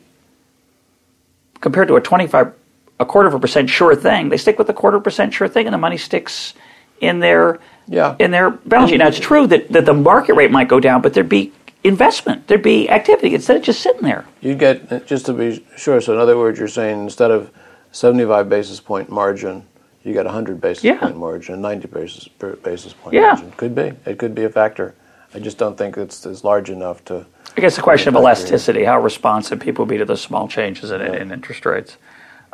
[1.62, 2.54] compared to a twenty five
[3.00, 4.30] a quarter of a percent sure thing.
[4.30, 6.54] They stick with the quarter percent sure thing, and the money sticks
[7.02, 8.16] in their Yeah.
[8.20, 8.98] in their balance sheet.
[8.98, 11.52] Now it's true that, that the market rate might go down, but there'd be
[11.84, 14.26] investment, there'd be activity instead of just sitting there.
[14.42, 16.00] You'd get just to be sure.
[16.02, 17.52] So in other words, you're saying instead of
[17.92, 19.66] 75 basis point margin,
[20.06, 21.00] you got 100 basis Yeah.
[21.00, 22.28] point margin, 90 basis
[22.64, 23.34] basis point Yeah.
[23.34, 23.52] margin.
[23.58, 23.94] Could be.
[24.06, 24.94] It could be a factor.
[25.34, 27.26] I just don't think it's, it's large enough to.
[27.58, 30.92] I guess the question of elasticity, how responsive people will be to the small changes
[30.92, 31.98] in, in interest rates.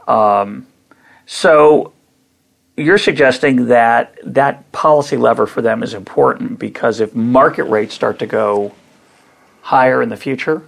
[0.08, 0.66] Um,
[1.26, 1.92] so
[2.78, 8.18] you're suggesting that that policy lever for them is important because if market rates start
[8.20, 8.72] to go
[9.62, 10.64] higher in the future,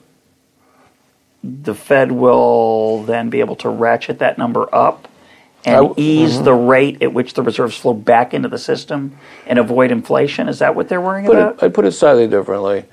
[1.43, 5.07] the Fed will then be able to ratchet that number up
[5.65, 9.59] and I- ease the rate at which the reserves flow back into the system and
[9.59, 10.47] avoid inflation.
[10.47, 11.55] Is that what they're worrying Put about?
[11.55, 12.85] it, I'd put it slightly differently.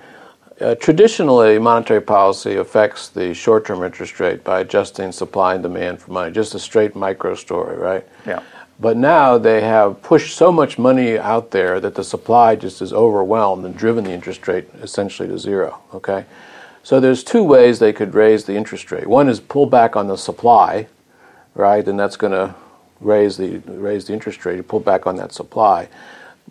[0.60, 6.12] Uh, traditionally, monetary policy affects the short-term interest rate by adjusting supply and demand for
[6.12, 8.06] money, just a straight micro story, right?
[8.26, 8.40] yeah.
[8.78, 12.94] But now they have pushed so much money out there that the supply just is
[12.94, 15.80] overwhelmed and driven the interest rate essentially to zero.
[15.94, 16.24] Okay,
[16.82, 19.06] so there's two ways they could raise the interest rate.
[19.06, 20.86] One is pull back on the supply,
[21.54, 22.54] right, and that's going to
[23.00, 24.66] raise the raise the interest rate.
[24.68, 25.88] Pull back on that supply,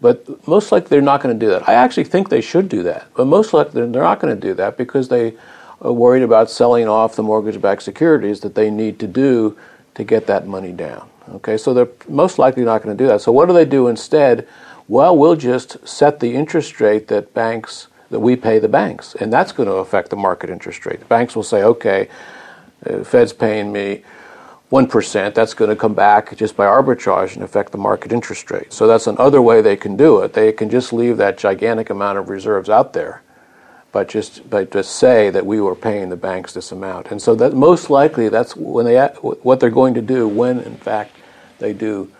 [0.02, 1.68] but most likely they're not going to do that.
[1.68, 4.54] I actually think they should do that, but most likely they're not going to do
[4.56, 5.36] that because they
[5.82, 9.58] are worried about selling off the mortgage-backed securities that they need to do
[9.96, 11.10] to get that money down.
[11.30, 13.22] Okay, so they're most likely not going to do that.
[13.22, 14.48] So what do they do instead?
[14.88, 19.32] Well, we'll just set the interest rate that banks that we pay the banks, and
[19.32, 21.00] that's going to affect the market interest rate.
[21.00, 22.10] The banks will say, okay,
[22.86, 24.04] uh, Fed's paying me
[24.70, 25.36] one percent.
[25.36, 28.72] That's going to come back just by arbitrage and affect the market interest rate.
[28.72, 30.34] So that's another way they can do it.
[30.34, 33.22] They can just leave that gigantic amount of reserves out there
[33.92, 37.08] but just but just say that we were paying the banks this amount.
[37.12, 40.76] And so that most likely that's when they what they're going to do when in
[40.76, 41.16] fact
[41.58, 42.12] they do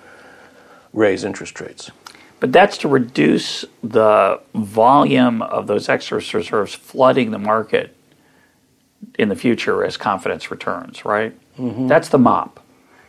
[0.94, 1.92] raise interest rates.
[2.40, 7.96] But that's to reduce the volume of those excess reserves flooding the market
[9.18, 11.38] in the future as confidence returns, right?
[11.60, 11.88] Mm-hmm.
[11.88, 12.60] That's the mop.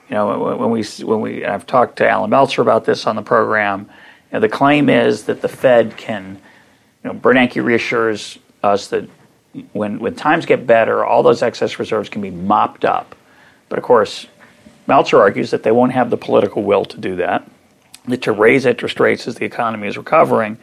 [0.09, 3.23] You know, when we when we I've talked to Allan Meltzer about this on the
[3.23, 3.83] program.
[3.83, 6.41] You know, the claim is that the Fed can,
[7.05, 9.09] you know, Bernanke reassures us that
[9.73, 13.15] when when times get better, all those excess reserves can be mopped up.
[13.69, 14.27] But of course,
[14.89, 17.49] Meltzer argues that they won't have the political will to do that,
[18.09, 20.59] that to raise interest rates as the economy is recovering.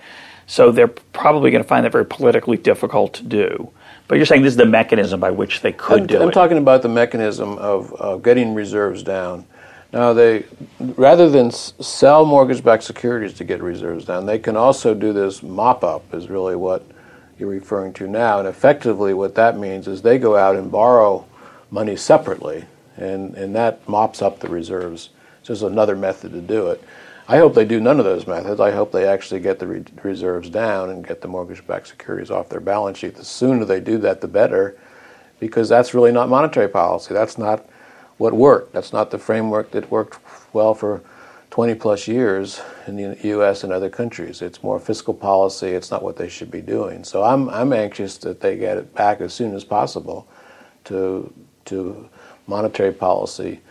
[0.46, 3.72] So they're probably going to find that very politically difficult to do.
[4.08, 6.34] But you're saying this is the mechanism by which they could I'm, do I'm it.
[6.34, 9.46] talking about the mechanism of, of getting reserves down.
[9.92, 10.46] Now they,
[10.80, 15.44] rather than s- sell mortgage-backed securities to get reserves down, they can also do this
[15.44, 16.14] mop-up.
[16.14, 16.84] Is really what
[17.38, 18.40] you're referring to now.
[18.40, 21.26] And effectively, what that means is they go out and borrow
[21.70, 25.10] money separately, and, and that mops up the reserves.
[25.40, 26.82] It's just another method to do it.
[27.30, 28.62] I hope they do none of those methods.
[28.62, 32.48] I hope they actually get the re- reserves down and get the mortgage-backed securities off
[32.48, 33.16] their balance sheet.
[33.16, 34.78] The sooner they do that, the better,
[35.40, 37.14] because that's really not monetary policy.
[37.14, 37.68] That's not
[38.18, 38.72] what worked.
[38.72, 40.20] That's not the framework that worked
[40.54, 41.02] well for
[41.52, 43.64] 20 plus years in the U.S.
[43.66, 44.42] and other countries.
[44.42, 45.68] It's more fiscal policy.
[45.68, 47.04] It's not what they should be doing.
[47.04, 50.28] So I'm I'm anxious that they get it back as soon as possible
[50.86, 51.34] to
[51.66, 52.10] to
[52.46, 53.62] monetary policy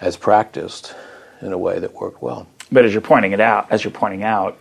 [0.00, 0.94] as practiced
[1.40, 2.46] in a way that worked well.
[2.70, 4.58] But as you're pointing it out, as you're pointing out,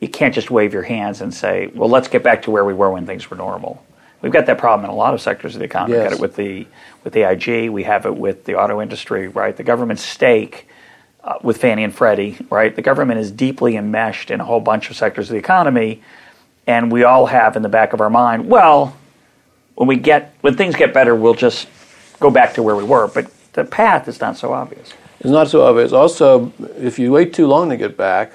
[0.00, 2.74] you can't just wave your hands and say, "Well, let's get back to where we
[2.74, 3.82] were when things were normal."
[4.22, 5.98] We've got that problem in a lot of sectors of the economy.
[5.98, 6.66] We've got it with the
[7.04, 7.68] with AIG.
[7.70, 9.28] We have it with the auto industry.
[9.28, 10.66] Right, the government's stake
[11.22, 12.38] uh, with Fannie and Freddie.
[12.48, 16.02] Right, the government is deeply enmeshed in a whole bunch of sectors of the economy,
[16.66, 18.96] and we all have in the back of our mind, well,
[19.74, 21.68] when we get when things get better, we'll just
[22.18, 23.08] go back to where we were.
[23.08, 24.94] But the path is not so obvious.
[25.20, 25.92] It's not so obvious.
[25.92, 28.32] Also, if you wait too long to get back,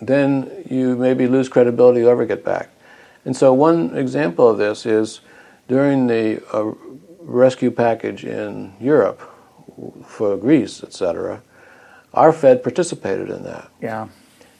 [0.00, 2.70] then you maybe lose credibility to ever get back.
[3.24, 5.20] And so, one example of this is
[5.68, 6.72] during the uh,
[7.20, 9.20] rescue package in Europe
[10.06, 11.42] for Greece, etc.
[12.12, 13.70] Our Fed participated in that.
[13.80, 14.08] Yeah.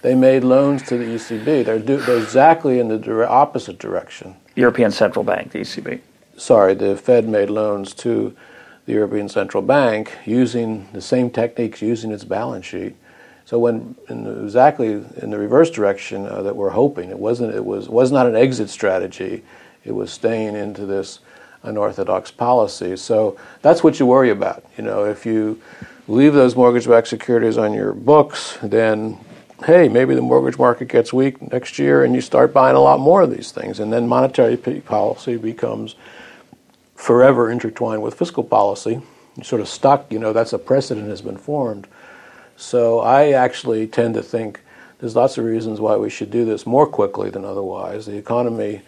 [0.03, 1.65] They made loans to the ECB.
[1.65, 4.37] They're, do, they're exactly in the dire- opposite direction.
[4.55, 6.01] European Central Bank, the ECB.
[6.37, 8.37] Sorry, the Fed made loans to
[8.87, 12.95] the European Central Bank using the same techniques, using its balance sheet.
[13.47, 17.55] So when in exactly in the reverse direction uh, that we're hoping, it wasn't.
[17.55, 19.43] It was was not an exit strategy.
[19.85, 21.21] It was staying into this
[21.63, 22.97] unorthodox policy.
[22.97, 24.65] So that's what you worry about.
[24.77, 25.61] You know, if you
[26.09, 29.19] leave those mortgage-backed securities on your books, then
[29.67, 33.01] hey, maybe the mortgage market gets weak next year, and you start buying a lot
[33.01, 35.95] more of these things, and then monetary policy becomes
[36.95, 39.01] forever intertwined with fiscal policy.
[39.37, 40.11] You're sort of stuck.
[40.13, 41.87] You know, that's a precedent has been formed.
[42.57, 44.61] So I actually tend to think
[44.99, 48.07] there's lots of reasons why we should do this more quickly than otherwise.
[48.07, 48.83] The economy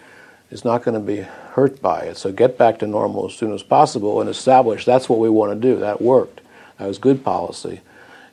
[0.50, 2.16] is not going to be hurt by it.
[2.16, 5.52] So get back to normal as soon as possible and establish that's what we want
[5.52, 5.78] to do.
[5.80, 6.40] That worked.
[6.78, 7.80] That was good policy.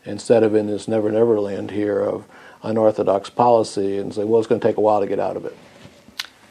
[0.05, 2.25] Instead of in this never never land here of
[2.61, 5.45] unorthodox policy and say, well, it's going to take a while to get out of
[5.45, 5.57] it.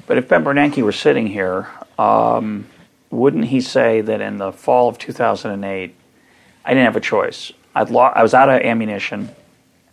[0.06, 1.68] But if Ben Bernanke were sitting here,
[1.98, 2.66] um,
[3.12, 5.94] wouldn't he say that in the fall of 2008,
[6.64, 7.52] I didn't have a choice.
[7.74, 9.28] I'd lo- I was out of ammunition.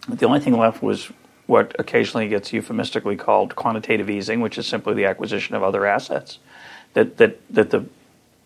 [0.07, 1.11] The only thing left was
[1.45, 6.39] what occasionally gets euphemistically called quantitative easing, which is simply the acquisition of other assets.
[6.93, 7.85] That that that the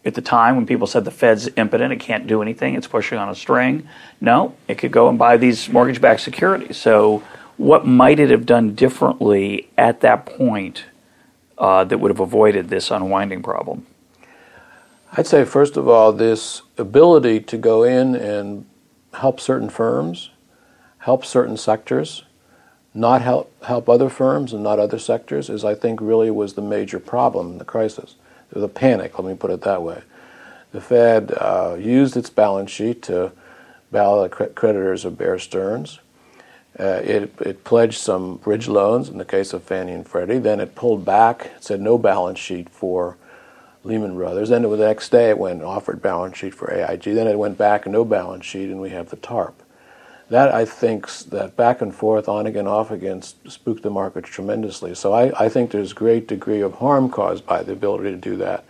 [0.03, 3.17] at the time when people said the Fed's impotent, it can't do anything, it's pushing
[3.17, 3.87] on a string.
[4.19, 6.77] No, it could go and buy these mortgage backed securities.
[6.77, 7.23] So,
[7.57, 10.85] what might it have done differently at that point
[11.59, 13.85] uh, that would have avoided this unwinding problem?
[15.15, 18.65] I'd say, first of all, this ability to go in and
[19.13, 20.31] help certain firms,
[20.97, 22.23] help certain sectors,
[22.95, 26.63] not help, help other firms and not other sectors, is I think really was the
[26.63, 28.15] major problem in the crisis.
[28.51, 30.01] The panic, let me put it that way.
[30.71, 33.33] The Fed uh, used its balance sheet to
[33.91, 35.99] bail the creditors of Bear Stearns.
[36.79, 40.39] Uh, it, it, pledged some bridge loans in the case of Fannie and Freddie.
[40.39, 43.15] Then it pulled back, said no balance sheet for
[43.83, 44.49] Lehman Brothers.
[44.49, 47.03] Then the next day it went offered balance sheet for AIG.
[47.03, 49.53] Then it went back no balance sheet, and we have the TARP.
[50.29, 54.95] That I think that back and forth, on again, off again, spooked the markets tremendously.
[54.95, 58.17] So I, I think there's a great degree of harm caused by the ability to
[58.17, 58.63] do that.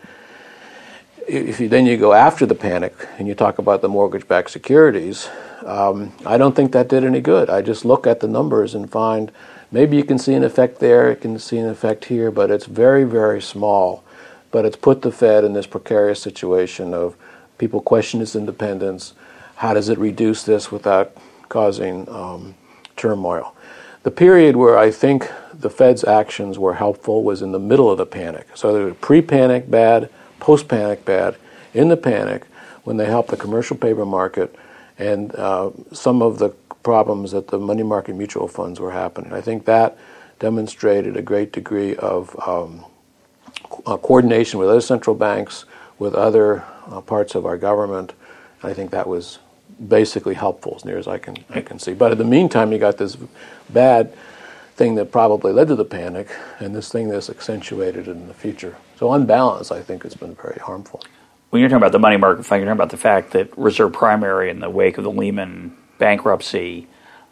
[1.28, 5.30] If you then you go after the panic and you talk about the mortgage-backed securities,
[5.66, 7.49] um, I don't think that did any good.
[7.49, 9.32] I just look at the numbers and find
[9.72, 12.66] maybe you can see an effect there, you can see an effect here, but it's
[12.66, 14.03] very, very small.
[14.54, 17.18] But it's put the Fed in this precarious situation of
[17.58, 19.14] people question its independence.
[19.56, 21.18] How does it reduce this without
[21.49, 22.54] causing um,
[22.95, 23.56] turmoil?
[24.04, 27.97] The period where I think the Fed's actions were helpful was in the middle of
[27.97, 28.47] the panic.
[28.54, 31.36] So there was pre-panic bad, post-panic bad.
[31.74, 32.45] In the panic,
[32.84, 34.56] when they helped the commercial paper market
[34.99, 36.49] and uh, some of the
[36.84, 39.34] problems that the money market mutual funds were happening.
[39.34, 39.97] I think that
[40.38, 42.86] demonstrated a great degree of um,
[43.86, 45.66] uh, coordination with other central banks,
[46.00, 48.14] with other uh, parts of our government.
[48.62, 49.40] I think that was
[49.88, 51.94] basically helpful as near as I can I can see.
[51.94, 53.18] But in the meantime, you got this
[53.70, 54.14] bad
[54.76, 58.76] thing that probably led to the panic, and this thing that's accentuated in the future.
[58.98, 61.04] So on balance, I think it's been very harmful
[61.54, 63.94] when you're talking about the money market fund, you're talking about the fact that Reserve
[63.94, 66.88] Primary, in the wake of the Lehman bankruptcy,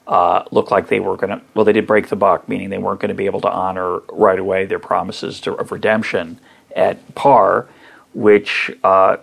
[0.07, 2.77] uh, looked like they were going to, well, they did break the buck, meaning they
[2.77, 6.39] weren't going to be able to honor right away their promises to, of redemption
[6.75, 7.67] at par,
[8.13, 9.17] which uh,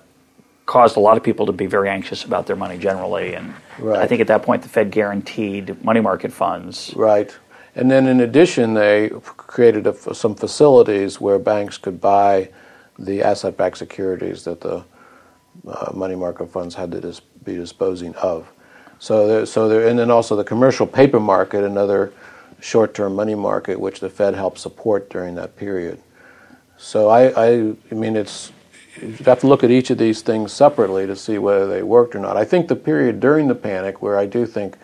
[0.67, 3.35] caused a lot of people to be very anxious about their money generally.
[3.35, 4.01] And right.
[4.01, 6.93] I think at that point, the Fed guaranteed money market funds.
[6.95, 7.37] Right.
[7.75, 12.51] And then in addition, they created a, some facilities where banks could buy
[12.99, 14.85] the asset-backed securities that the
[15.67, 18.51] uh, money market funds had to dis- be disposing of.
[18.99, 22.13] So there, so there, and then also the commercial paper market, another
[22.61, 26.01] short-term money market, which the Fed helped support during that period.
[26.77, 28.53] So I, I, I mean, it's
[29.01, 32.15] you have to look at each of these things separately to see whether they worked
[32.15, 32.37] or not.
[32.37, 34.77] I think the period during the panic, where I do think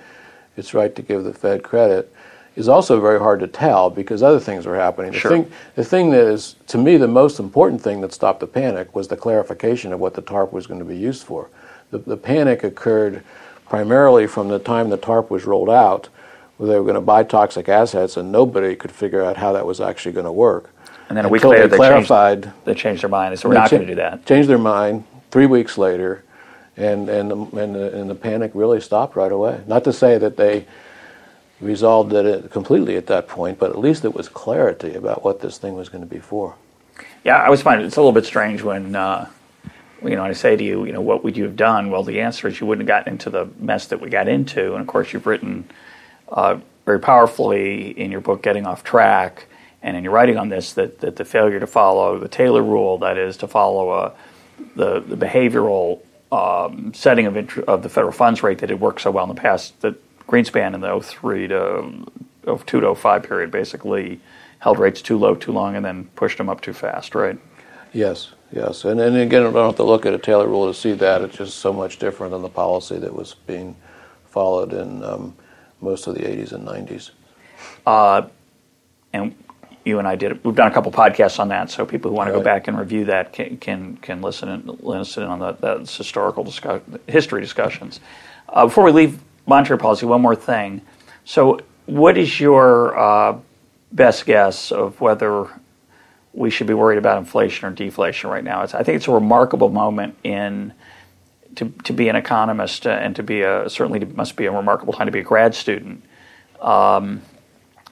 [0.56, 2.12] it's right to give the Fed credit,
[2.54, 5.10] is also very hard to tell because other things were happening.
[5.10, 5.30] The, sure.
[5.30, 8.94] thing, the thing that is, to me, the most important thing that stopped the panic
[8.94, 11.50] was the clarification of what the TARP was going to be used for.
[11.90, 13.24] The, the panic occurred
[13.68, 16.08] primarily from the time the TARP was rolled out,
[16.56, 19.66] where they were going to buy toxic assets, and nobody could figure out how that
[19.66, 20.70] was actually going to work.
[21.08, 23.32] And then a week later, they, clarified, changed, they changed their mind.
[23.32, 25.04] They said, "We're not cha- going to do that." Changed their mind.
[25.30, 26.24] Three weeks later,
[26.76, 29.60] and and the, and the, and the panic really stopped right away.
[29.66, 30.66] Not to say that they
[31.60, 35.58] resolved it completely at that point, but at least it was clarity about what this
[35.58, 36.54] thing was going to be for.
[37.24, 39.28] Yeah, I was finding it's a little bit strange when uh,
[40.02, 41.90] you know I say to you, you know, what would you have done?
[41.90, 44.72] Well, the answer is you wouldn't have gotten into the mess that we got into,
[44.72, 45.68] and of course you've written
[46.28, 49.46] uh, very powerfully in your book, Getting Off Track,
[49.82, 52.98] and in your writing on this that, that the failure to follow the Taylor rule,
[52.98, 54.14] that is to follow a, uh,
[54.76, 56.00] the the behavioral
[56.32, 59.34] um, setting of, int- of the federal funds rate that had worked so well in
[59.34, 59.94] the past, that
[60.26, 62.04] Greenspan in the 03 to
[62.44, 64.20] 02 to 05 period basically
[64.58, 67.38] held rates too low too long and then pushed them up too fast, right?
[67.92, 68.84] Yes, yes.
[68.84, 71.22] And, and again, I don't have to look at a Taylor rule to see that.
[71.22, 73.76] It's just so much different than the policy that was being
[74.26, 75.36] followed in um,
[75.80, 77.10] most of the 80s and 90s.
[77.86, 78.28] Uh,
[79.12, 79.34] and
[79.84, 80.42] you and I did.
[80.44, 82.78] We've done a couple podcasts on that, so people who want to go back and
[82.78, 88.00] review that can can, can listen and listen on that that's historical discuss, history discussions.
[88.48, 90.80] Uh, before we leave monetary policy, one more thing.
[91.24, 93.38] So, what is your uh,
[93.92, 95.48] best guess of whether
[96.34, 98.62] we should be worried about inflation or deflation right now?
[98.62, 100.72] It's, I think it's a remarkable moment in
[101.54, 105.06] to, to be an economist and to be a certainly must be a remarkable time
[105.06, 106.02] to be a grad student.
[106.60, 107.22] Um,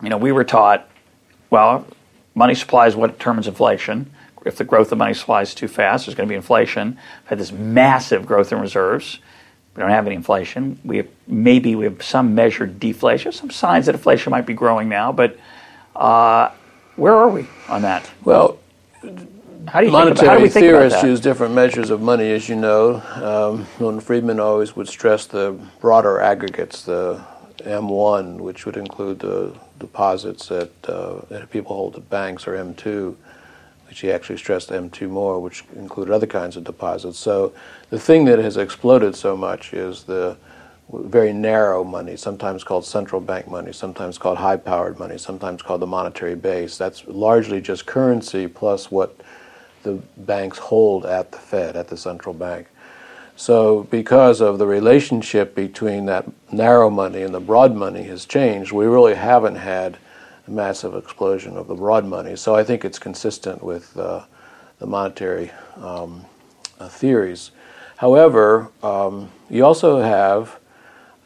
[0.02, 0.88] you know, we were taught,
[1.50, 1.86] well,
[2.34, 4.12] money supply is what determines inflation.
[4.44, 6.98] If the growth of money supply is too fast, there's going to be inflation.
[7.22, 9.20] We've had this massive growth in reserves.
[9.76, 10.80] We don't have any inflation.
[10.84, 14.88] We have, maybe we have some measured deflation, some signs that inflation might be growing
[14.88, 15.38] now, but
[15.94, 16.50] uh,
[16.96, 18.10] where are we on that?
[18.24, 18.58] Well,
[19.66, 22.00] how do you monetary think about, how do we think theorists use different measures of
[22.00, 23.02] money, as you know.
[23.14, 27.24] Um, Milton Friedman always would stress the broader aggregates, the
[27.58, 33.14] M1, which would include the deposits that, uh, that people hold at banks, or M2,
[33.88, 37.18] which he actually stressed M2 more, which included other kinds of deposits.
[37.18, 37.52] So
[37.90, 40.36] the thing that has exploded so much is the
[40.90, 45.80] very narrow money, sometimes called central bank money, sometimes called high powered money, sometimes called
[45.80, 46.76] the monetary base.
[46.76, 49.20] That's largely just currency plus what
[49.82, 52.68] the banks hold at the Fed, at the central bank.
[53.34, 58.72] So, because of the relationship between that narrow money and the broad money has changed,
[58.72, 59.96] we really haven't had
[60.46, 62.36] a massive explosion of the broad money.
[62.36, 64.24] So, I think it's consistent with uh,
[64.78, 66.26] the monetary um,
[66.78, 67.52] uh, theories.
[67.96, 70.58] However, um, you also have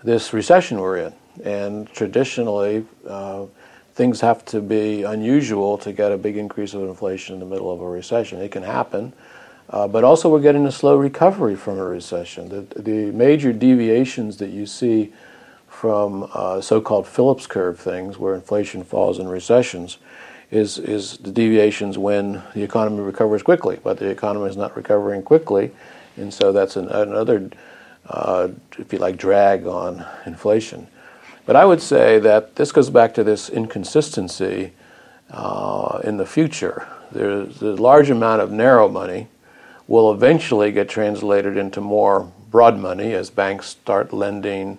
[0.05, 3.47] this recession we're in, and traditionally, uh,
[3.95, 7.73] things have to be unusual to get a big increase of inflation in the middle
[7.73, 8.41] of a recession.
[8.41, 9.13] It can happen.
[9.69, 12.49] Uh, but also, we're getting a slow recovery from a recession.
[12.49, 15.13] The, the major deviations that you see
[15.67, 19.99] from uh, so-called Phillips curve things, where inflation falls in recessions,
[20.51, 23.81] is is the deviations when the economy recovers quickly.
[23.83, 25.73] But the economy is not recovering quickly,
[26.17, 27.51] and so that's an, another,
[28.09, 28.49] uh,
[28.79, 30.87] if you like, drag on inflation.
[31.45, 34.73] But I would say that this goes back to this inconsistency
[35.31, 36.89] uh, in the future.
[37.13, 39.29] There's a large amount of narrow money
[39.89, 44.79] will eventually get translated into more broad money as banks start lending.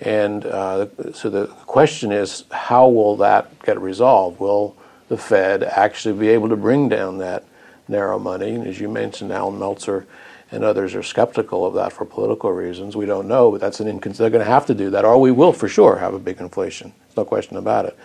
[0.00, 4.38] And uh, so the question is, how will that get resolved?
[4.38, 4.76] Will
[5.08, 7.44] the Fed actually be able to bring down that
[7.88, 8.54] narrow money?
[8.54, 10.06] And as you mentioned, Allan Meltzer
[10.50, 12.96] and others are skeptical of that for political reasons.
[12.96, 15.30] We don't know, but that's an they're going to have to do that, or we
[15.30, 16.92] will for sure have a big inflation.
[17.16, 17.98] No question about it.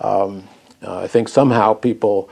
[0.00, 0.48] Um,
[0.82, 2.30] uh, I think somehow people,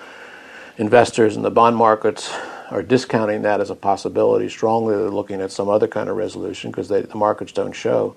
[0.78, 2.32] investors in the bond markets,
[2.70, 4.94] are discounting that as a possibility strongly.
[4.94, 8.16] They're looking at some other kind of resolution because the markets don't show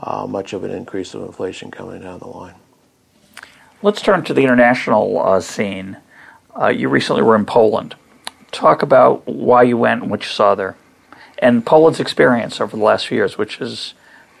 [0.00, 2.54] uh, much of an increase of inflation coming down the line.
[3.82, 5.98] Let's turn to the international uh, scene.
[6.60, 7.94] Uh, you recently were in Poland.
[8.50, 10.76] Talk about why you went and what you saw there,
[11.38, 13.94] and Poland's experience over the last few years, which is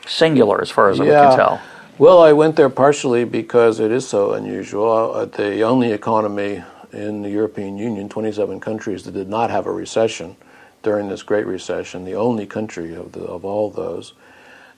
[0.06, 1.04] singular as far as yeah.
[1.04, 1.60] we can tell.
[1.98, 5.12] Well, I went there partially because it is so unusual.
[5.14, 9.72] Uh, the only economy in the European Union, 27 countries that did not have a
[9.72, 10.36] recession
[10.82, 14.12] during this Great Recession, the only country of, the, of all those.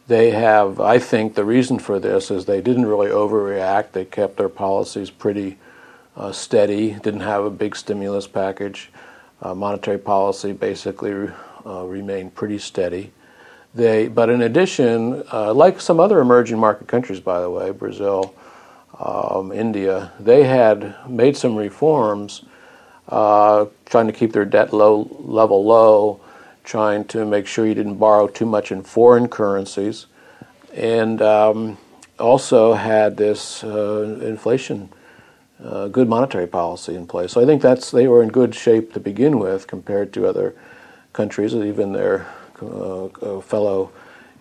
[0.09, 3.93] They have, I think, the reason for this is they didn't really overreact.
[3.93, 5.59] They kept their policies pretty
[6.17, 8.91] uh, steady, didn't have a big stimulus package.
[9.43, 11.31] Uh, monetary policy basically
[11.65, 13.13] uh, remained pretty steady.
[13.75, 18.35] They, but in addition, uh, like some other emerging market countries, by the way, Brazil,
[18.99, 22.43] um, India, they had made some reforms
[23.09, 26.21] uh, trying to keep their debt low, level low,
[26.65, 30.07] trying to make sure you didn't borrow too much in foreign currencies,
[30.75, 31.79] and um,
[32.19, 34.89] also had this uh, inflation,
[35.65, 37.33] uh, good monetary policy in place.
[37.33, 40.55] So I think that's they were in good shape to begin with compared to other
[41.13, 42.27] countries, even their
[42.63, 43.91] uh, uh, fellow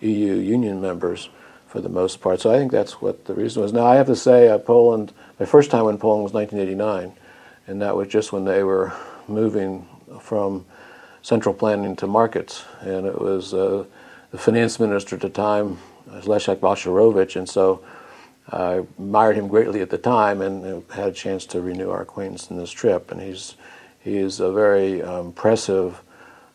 [0.00, 1.28] EU Union members
[1.66, 2.40] for the most part.
[2.40, 3.72] So I think that's what the reason was.
[3.72, 5.12] Now I have to say, uh, Poland.
[5.38, 7.12] My first time in Poland was 1989,
[7.66, 8.92] and that was just when they were
[9.28, 9.86] moving
[10.20, 10.64] from
[11.22, 13.84] central planning to markets, and it was uh,
[14.30, 17.82] the finance minister at the time, was Leszek Balcerowicz, and so
[18.48, 22.50] I admired him greatly at the time, and had a chance to renew our acquaintance
[22.50, 23.10] in this trip.
[23.12, 23.54] And he's
[24.00, 26.02] he is a very um, impressive,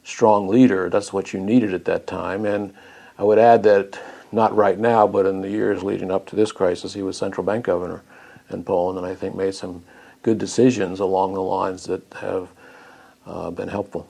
[0.05, 0.89] strong leader.
[0.89, 2.73] That's what you needed at that time, and
[3.17, 3.99] I would add that
[4.31, 7.45] not right now, but in the years leading up to this crisis, he was central
[7.45, 8.03] bank governor
[8.49, 9.83] in Poland, and I think made some
[10.23, 12.49] good decisions along the lines that have
[13.25, 14.07] uh, been helpful.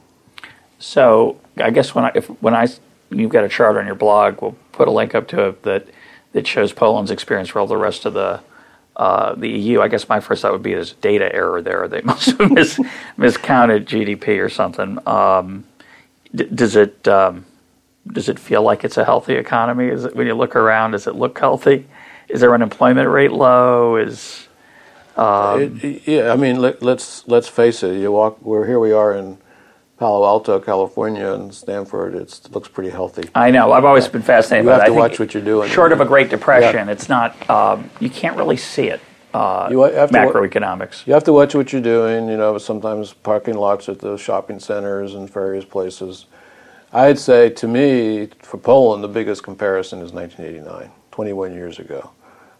[0.79, 2.67] So I guess when I if when I
[3.09, 5.87] you've got a chart on your blog, we'll put a link up to it that
[6.33, 8.41] that shows Poland's experience for all the rest of the
[8.95, 9.81] uh, the EU.
[9.81, 11.87] I guess my first thought would be there's data error there.
[11.87, 12.79] They must have mis-
[13.17, 15.05] miscounted GDP or something.
[15.07, 15.65] Um,
[16.35, 17.45] d- does it um,
[18.11, 19.87] does it feel like it's a healthy economy?
[19.87, 20.91] Is it when you look around?
[20.91, 21.87] Does it look healthy?
[22.27, 23.95] Is their unemployment rate low?
[23.95, 24.47] Is
[25.15, 27.99] um, it, yeah, I mean, let, us let's, let's face it.
[27.99, 28.41] You walk.
[28.41, 28.79] We're here.
[28.79, 29.37] We are in
[29.97, 32.15] Palo Alto, California, and Stanford.
[32.15, 33.29] It's, it looks pretty healthy.
[33.33, 33.71] I know.
[33.71, 34.65] I've always been fascinated.
[34.65, 35.69] You by have to watch what you're doing.
[35.69, 36.91] Short of a Great Depression, yeah.
[36.91, 37.49] it's not.
[37.49, 38.99] Um, you can't really see it.
[39.35, 41.03] Uh, you have macroeconomics.
[41.03, 42.29] To, you have to watch what you're doing.
[42.29, 46.27] You know, sometimes parking lots at the shopping centers and various places.
[46.93, 52.11] I'd say to me, for Poland, the biggest comparison is 1989, 21 years ago,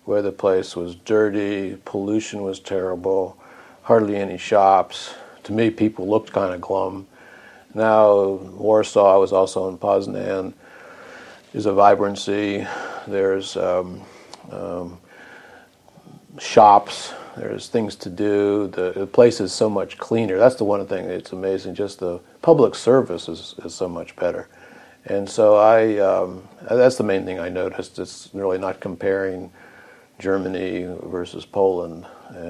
[0.04, 3.38] where the place was dirty, pollution was terrible,
[3.84, 7.08] hardly any shops, to me, people looked kind of glum.
[7.74, 8.22] Now,
[8.58, 10.54] Warsaw, I was also in Poznan,
[11.54, 12.68] there's a vibrancy,
[13.08, 14.02] there's um,
[14.52, 14.98] um,
[16.40, 18.68] shops, there's things to do.
[18.68, 20.38] The, the, place is so much cleaner.
[20.38, 21.06] That's the one thing.
[21.06, 21.76] It's amazing.
[21.76, 24.48] Just the public service is, is so much better.
[25.06, 28.00] And so I, um, that's the main thing I noticed.
[28.00, 29.52] It's really not comparing
[30.18, 32.06] Germany versus Poland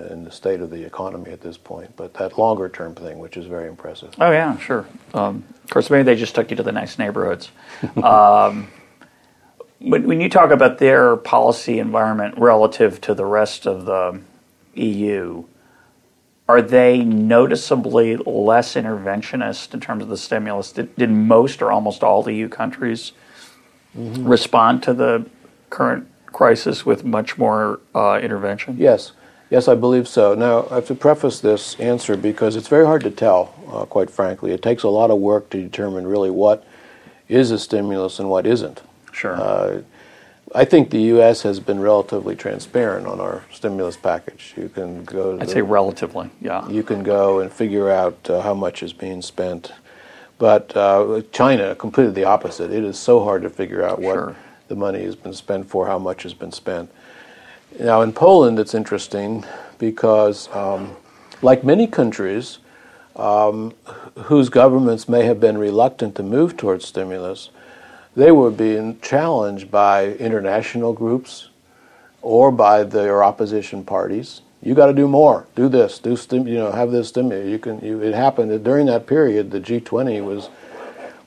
[0.10, 3.38] in the state of the economy at this point, but that longer term thing, which
[3.38, 4.14] is very impressive.
[4.20, 4.86] Oh yeah, sure.
[5.14, 7.50] Um, of course, maybe they just took you to the nice neighborhoods.
[8.04, 8.68] um,
[9.80, 14.21] when, when you talk about their policy environment relative to the rest of the
[14.76, 15.43] EU,
[16.47, 20.71] are they noticeably less interventionist in terms of the stimulus?
[20.71, 23.13] Did, did most or almost all the EU countries
[23.97, 24.28] mm-hmm.
[24.28, 25.26] respond to the
[25.69, 28.76] current crisis with much more uh, intervention?
[28.78, 29.13] Yes.
[29.49, 30.34] Yes, I believe so.
[30.34, 34.09] Now, I have to preface this answer because it's very hard to tell, uh, quite
[34.09, 34.51] frankly.
[34.51, 36.65] It takes a lot of work to determine really what
[37.28, 38.82] is a stimulus and what isn't.
[39.16, 39.36] Sure.
[39.36, 39.82] Uh,
[40.53, 41.41] I think the U.S.
[41.41, 44.53] has been relatively transparent on our stimulus package.
[44.55, 45.39] You can go.
[45.39, 46.68] I'd the, say relatively, yeah.
[46.70, 49.72] You can go and figure out uh, how much is being spent,
[50.38, 52.72] but uh, China completely the opposite.
[52.72, 54.36] It is so hard to figure out what sure.
[54.68, 56.91] the money has been spent for, how much has been spent.
[57.80, 59.45] Now in Poland, it's interesting
[59.80, 60.95] because, um,
[61.41, 62.59] like many countries,
[63.16, 63.74] um,
[64.26, 67.49] whose governments may have been reluctant to move towards stimulus
[68.16, 71.49] they were being challenged by international groups
[72.22, 74.41] or by their opposition parties.
[74.61, 75.45] You got to do more.
[75.55, 75.99] Do this.
[75.99, 77.47] Do stim- you know have this stimulus.
[77.47, 77.80] You can.
[77.82, 80.49] You, it happened that during that period, the G20 was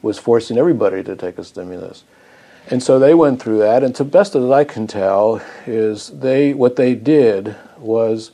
[0.03, 2.03] was forcing everybody to take a stimulus,
[2.69, 3.85] and so they went through that.
[3.85, 8.33] And to best as I can tell, is they what they did was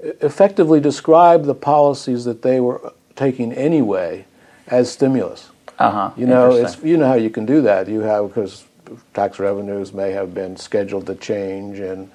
[0.00, 4.24] effectively describe the policies that they were taking anyway
[4.66, 5.51] as stimulus.
[5.78, 6.10] Uh-huh.
[6.16, 7.88] You know, it's you know how you can do that.
[7.88, 8.64] You have because
[9.14, 12.10] tax revenues may have been scheduled to change, and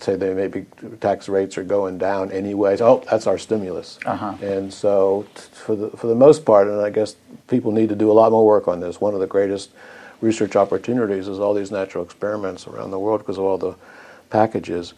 [0.00, 0.66] say they maybe
[1.00, 2.80] tax rates are going down anyways.
[2.80, 3.98] Oh, that's our stimulus.
[4.06, 4.34] Uh-huh.
[4.42, 7.16] And so, for the for the most part, and I guess
[7.48, 9.00] people need to do a lot more work on this.
[9.00, 9.70] One of the greatest
[10.20, 13.74] research opportunities is all these natural experiments around the world because of all the
[14.30, 14.94] packages.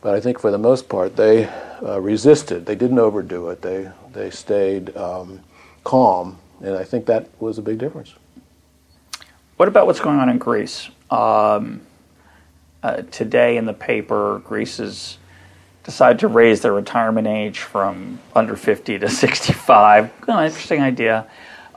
[0.00, 1.46] But I think for the most part, they
[1.82, 2.66] uh, resisted.
[2.66, 3.62] They didn't overdo it.
[3.62, 5.40] They they stayed um,
[5.84, 8.14] calm and I think that was a big difference.
[9.56, 10.88] What about what's going on in Greece?
[11.10, 11.82] Um,
[12.82, 15.18] uh, today in the paper, Greece has
[15.84, 20.10] decided to raise their retirement age from under 50 to 65.
[20.28, 21.26] Oh, interesting idea.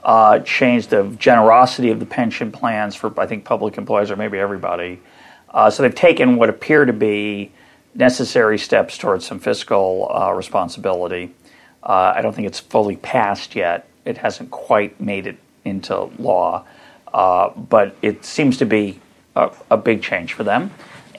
[0.02, 4.38] Uh, change the generosity of the pension plans for, I think, public employees or maybe
[4.38, 5.00] everybody.
[5.50, 7.50] Uh, so they've taken what appear to be
[7.94, 11.34] necessary steps towards some fiscal uh, responsibility.
[11.82, 16.64] Uh, I don't think it's fully passed yet, it hasn't quite made it into law,
[17.12, 19.00] uh, but it seems to be
[19.34, 20.70] a, a, big change for them,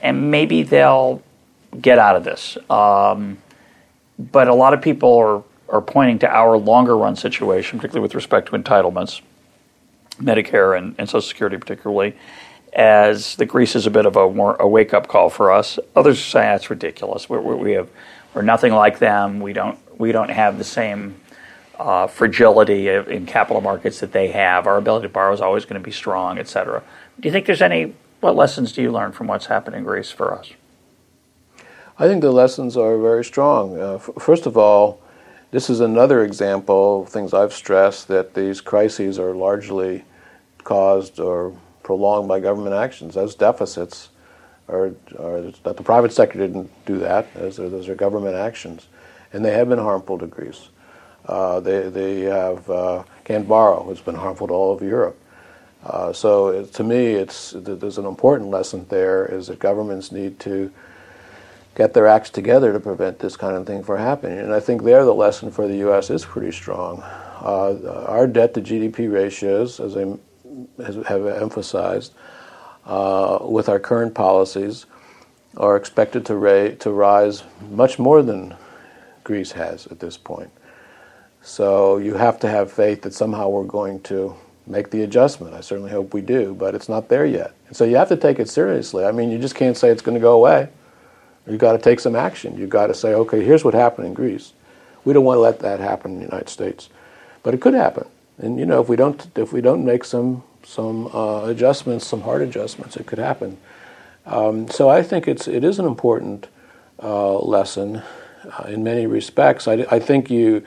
[0.02, 1.22] and maybe they'll
[1.80, 2.56] get out of this.
[2.70, 3.38] Um,
[4.18, 8.14] but a lot of people are are pointing to our longer run situation, particularly with
[8.14, 9.20] respect to entitlements,
[10.18, 12.16] Medicare and, and Social Security particularly,
[12.72, 15.78] as the Greece is a bit of a, a wake up call for us.
[15.94, 17.28] Others say that's ridiculous.
[17.28, 17.88] We're, we have
[18.34, 19.40] we're nothing like them.
[19.40, 21.16] We don't we don't have the same
[21.78, 24.66] uh, fragility in capital markets that they have.
[24.66, 26.82] Our ability to borrow is always going to be strong, et cetera.
[27.20, 30.10] Do you think there's any, what lessons do you learn from what's happened in Greece
[30.10, 30.52] for us?
[31.98, 33.78] I think the lessons are very strong.
[33.80, 35.00] Uh, f- first of all,
[35.50, 40.04] this is another example of things I've stressed that these crises are largely
[40.62, 43.14] caused or prolonged by government actions.
[43.14, 44.10] Those deficits
[44.68, 47.32] are, are that the private sector didn't do that.
[47.34, 48.88] Those are, those are government actions,
[49.32, 50.68] and they have been harmful to Greece.
[51.28, 53.90] Uh, they, they have uh, can't borrow.
[53.90, 55.20] It's been harmful to all of Europe.
[55.84, 60.40] Uh, so it, to me, it's there's an important lesson there is that governments need
[60.40, 60.72] to
[61.74, 64.38] get their acts together to prevent this kind of thing from happening.
[64.38, 66.10] And I think there the lesson for the U.S.
[66.10, 67.02] is pretty strong.
[67.02, 70.16] Uh, our debt to GDP ratios, as I
[71.06, 72.14] have emphasized,
[72.84, 74.86] uh, with our current policies,
[75.56, 78.56] are expected to, ra- to rise much more than
[79.22, 80.50] Greece has at this point.
[81.48, 84.36] So you have to have faith that somehow we're going to
[84.66, 85.54] make the adjustment.
[85.54, 87.54] I certainly hope we do, but it's not there yet.
[87.68, 89.06] And so you have to take it seriously.
[89.06, 90.68] I mean, you just can't say it's going to go away.
[91.46, 92.58] You've got to take some action.
[92.58, 94.52] You've got to say, okay, here's what happened in Greece.
[95.06, 96.90] We don't want to let that happen in the United States,
[97.42, 98.06] but it could happen.
[98.36, 102.20] And you know, if we don't, if we don't make some some uh, adjustments, some
[102.20, 103.56] hard adjustments, it could happen.
[104.26, 106.46] Um, so I think it's it is an important
[107.02, 108.02] uh, lesson,
[108.44, 109.66] uh, in many respects.
[109.66, 110.62] I, I think you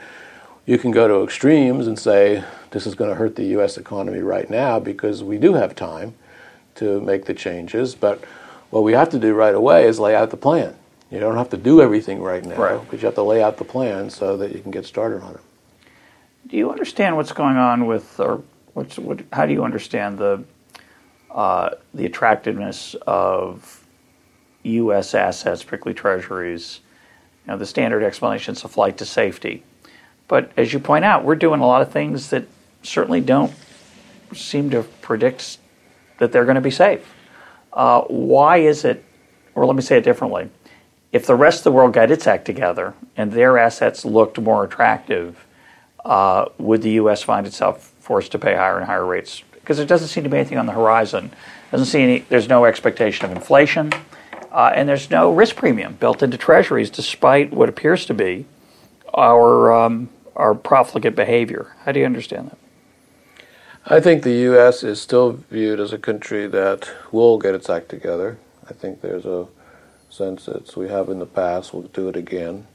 [0.66, 3.78] you can go to extremes and say this is going to hurt the U.S.
[3.78, 6.16] economy right now because we do have time
[6.76, 7.96] to make the changes.
[7.96, 8.24] But
[8.70, 10.76] what we have to do right away is lay out the plan.
[11.10, 12.82] You don't have to do everything right now, right.
[12.90, 15.36] but you have to lay out the plan so that you can get started on
[15.36, 15.42] it.
[16.48, 18.42] Do you understand what's going on with, or
[18.74, 20.44] what's, what, how do you understand the
[21.30, 23.86] uh, the attractiveness of
[24.64, 25.14] U.S.
[25.14, 26.82] assets, particularly treasuries?
[27.46, 29.64] You know, the standard explanation is a flight to safety.
[30.32, 32.46] But as you point out, we're doing a lot of things that
[32.84, 33.52] certainly don't
[34.34, 35.58] seem to predict
[36.20, 37.06] that they're going to be safe.
[37.74, 39.04] Uh, why is it,
[39.56, 40.50] or let me say it differently,
[41.12, 44.64] if the rest of the world got its act together and their assets looked more
[44.64, 45.46] attractive,
[46.06, 47.22] uh, would the U.S.
[47.22, 49.44] find itself forced to pay higher and higher rates?
[49.52, 51.30] Because there doesn't seem to be anything on the horizon.
[51.72, 52.20] Doesn't see any.
[52.20, 53.92] There's no expectation of inflation,
[54.50, 58.46] uh, and there's no risk premium built into Treasuries, despite what appears to be
[59.14, 61.76] our um, our profligate behavior.
[61.84, 62.58] How do you understand that?
[63.86, 64.84] I think the U.S.
[64.84, 68.38] is still viewed as a country that will get its act together.
[68.70, 69.48] I think there's a
[70.10, 72.68] sense that we have in the past, we'll do it again.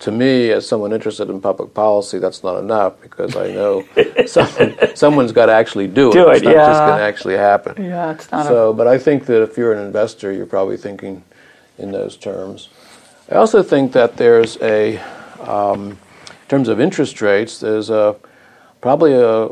[0.00, 3.84] To me, as someone interested in public policy, that's not enough because I know
[4.26, 6.12] someone, someone's got to actually do it.
[6.12, 6.66] Do it, it's not yeah.
[6.66, 7.84] just going to actually happen.
[7.84, 8.46] Yeah, it's not.
[8.46, 11.22] So, but I think that if you're an investor, you're probably thinking
[11.78, 12.68] in those terms.
[13.30, 14.98] I also think that there's a,
[15.40, 15.96] um,
[16.44, 18.16] in terms of interest rates, there's a
[18.80, 19.48] probably a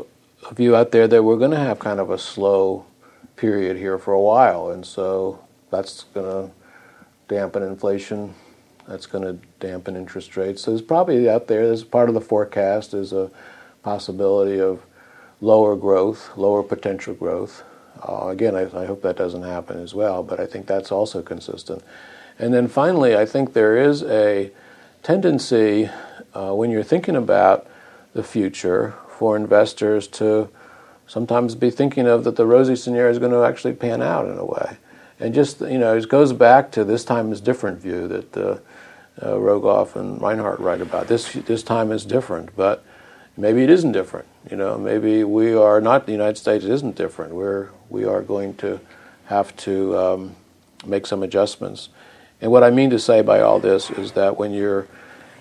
[0.49, 2.85] a view out there that we're going to have kind of a slow
[3.35, 5.39] period here for a while, and so
[5.71, 6.53] that's going to
[7.27, 8.33] dampen inflation.
[8.87, 10.61] That's going to dampen interest rates.
[10.61, 13.31] So there's probably out there, as part of the forecast, is a
[13.81, 14.81] possibility of
[15.39, 17.63] lower growth, lower potential growth.
[18.01, 21.21] Uh, again, I, I hope that doesn't happen as well, but I think that's also
[21.21, 21.83] consistent.
[22.37, 24.51] And then finally, I think there is a
[25.01, 25.89] tendency
[26.33, 27.67] uh, when you're thinking about
[28.13, 30.49] the future for investors to
[31.07, 34.37] sometimes be thinking of that the rosy scenario is going to actually pan out in
[34.37, 34.77] a way.
[35.19, 38.57] And just, you know, it goes back to this time is different view that uh,
[39.21, 41.07] uh, Rogoff and Reinhart write about.
[41.07, 42.83] This, this time is different, but
[43.37, 44.27] maybe it isn't different.
[44.49, 46.65] You know, maybe we are not the United States.
[46.65, 47.33] Isn't different.
[47.33, 48.79] We're we are going to
[49.25, 50.35] have to um,
[50.85, 51.89] make some adjustments.
[52.41, 54.87] And what I mean to say by all this is that when you're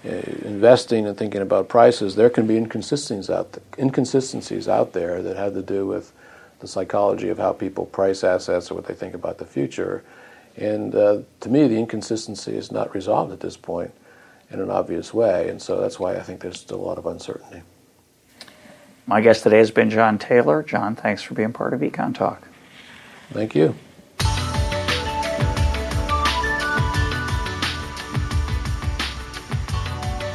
[0.05, 5.37] investing and thinking about prices, there can be inconsistencies out th- inconsistencies out there that
[5.37, 6.13] have to do with
[6.61, 10.03] the psychology of how people price assets or what they think about the future.
[10.57, 13.93] And uh, to me, the inconsistency is not resolved at this point
[14.51, 17.07] in an obvious way, and so that's why I think there's still a lot of
[17.07, 17.63] uncertainty.
[19.07, 20.63] My guest today has been John Taylor.
[20.63, 22.47] John, thanks for being part of Econ Talk.
[23.33, 23.75] Thank you.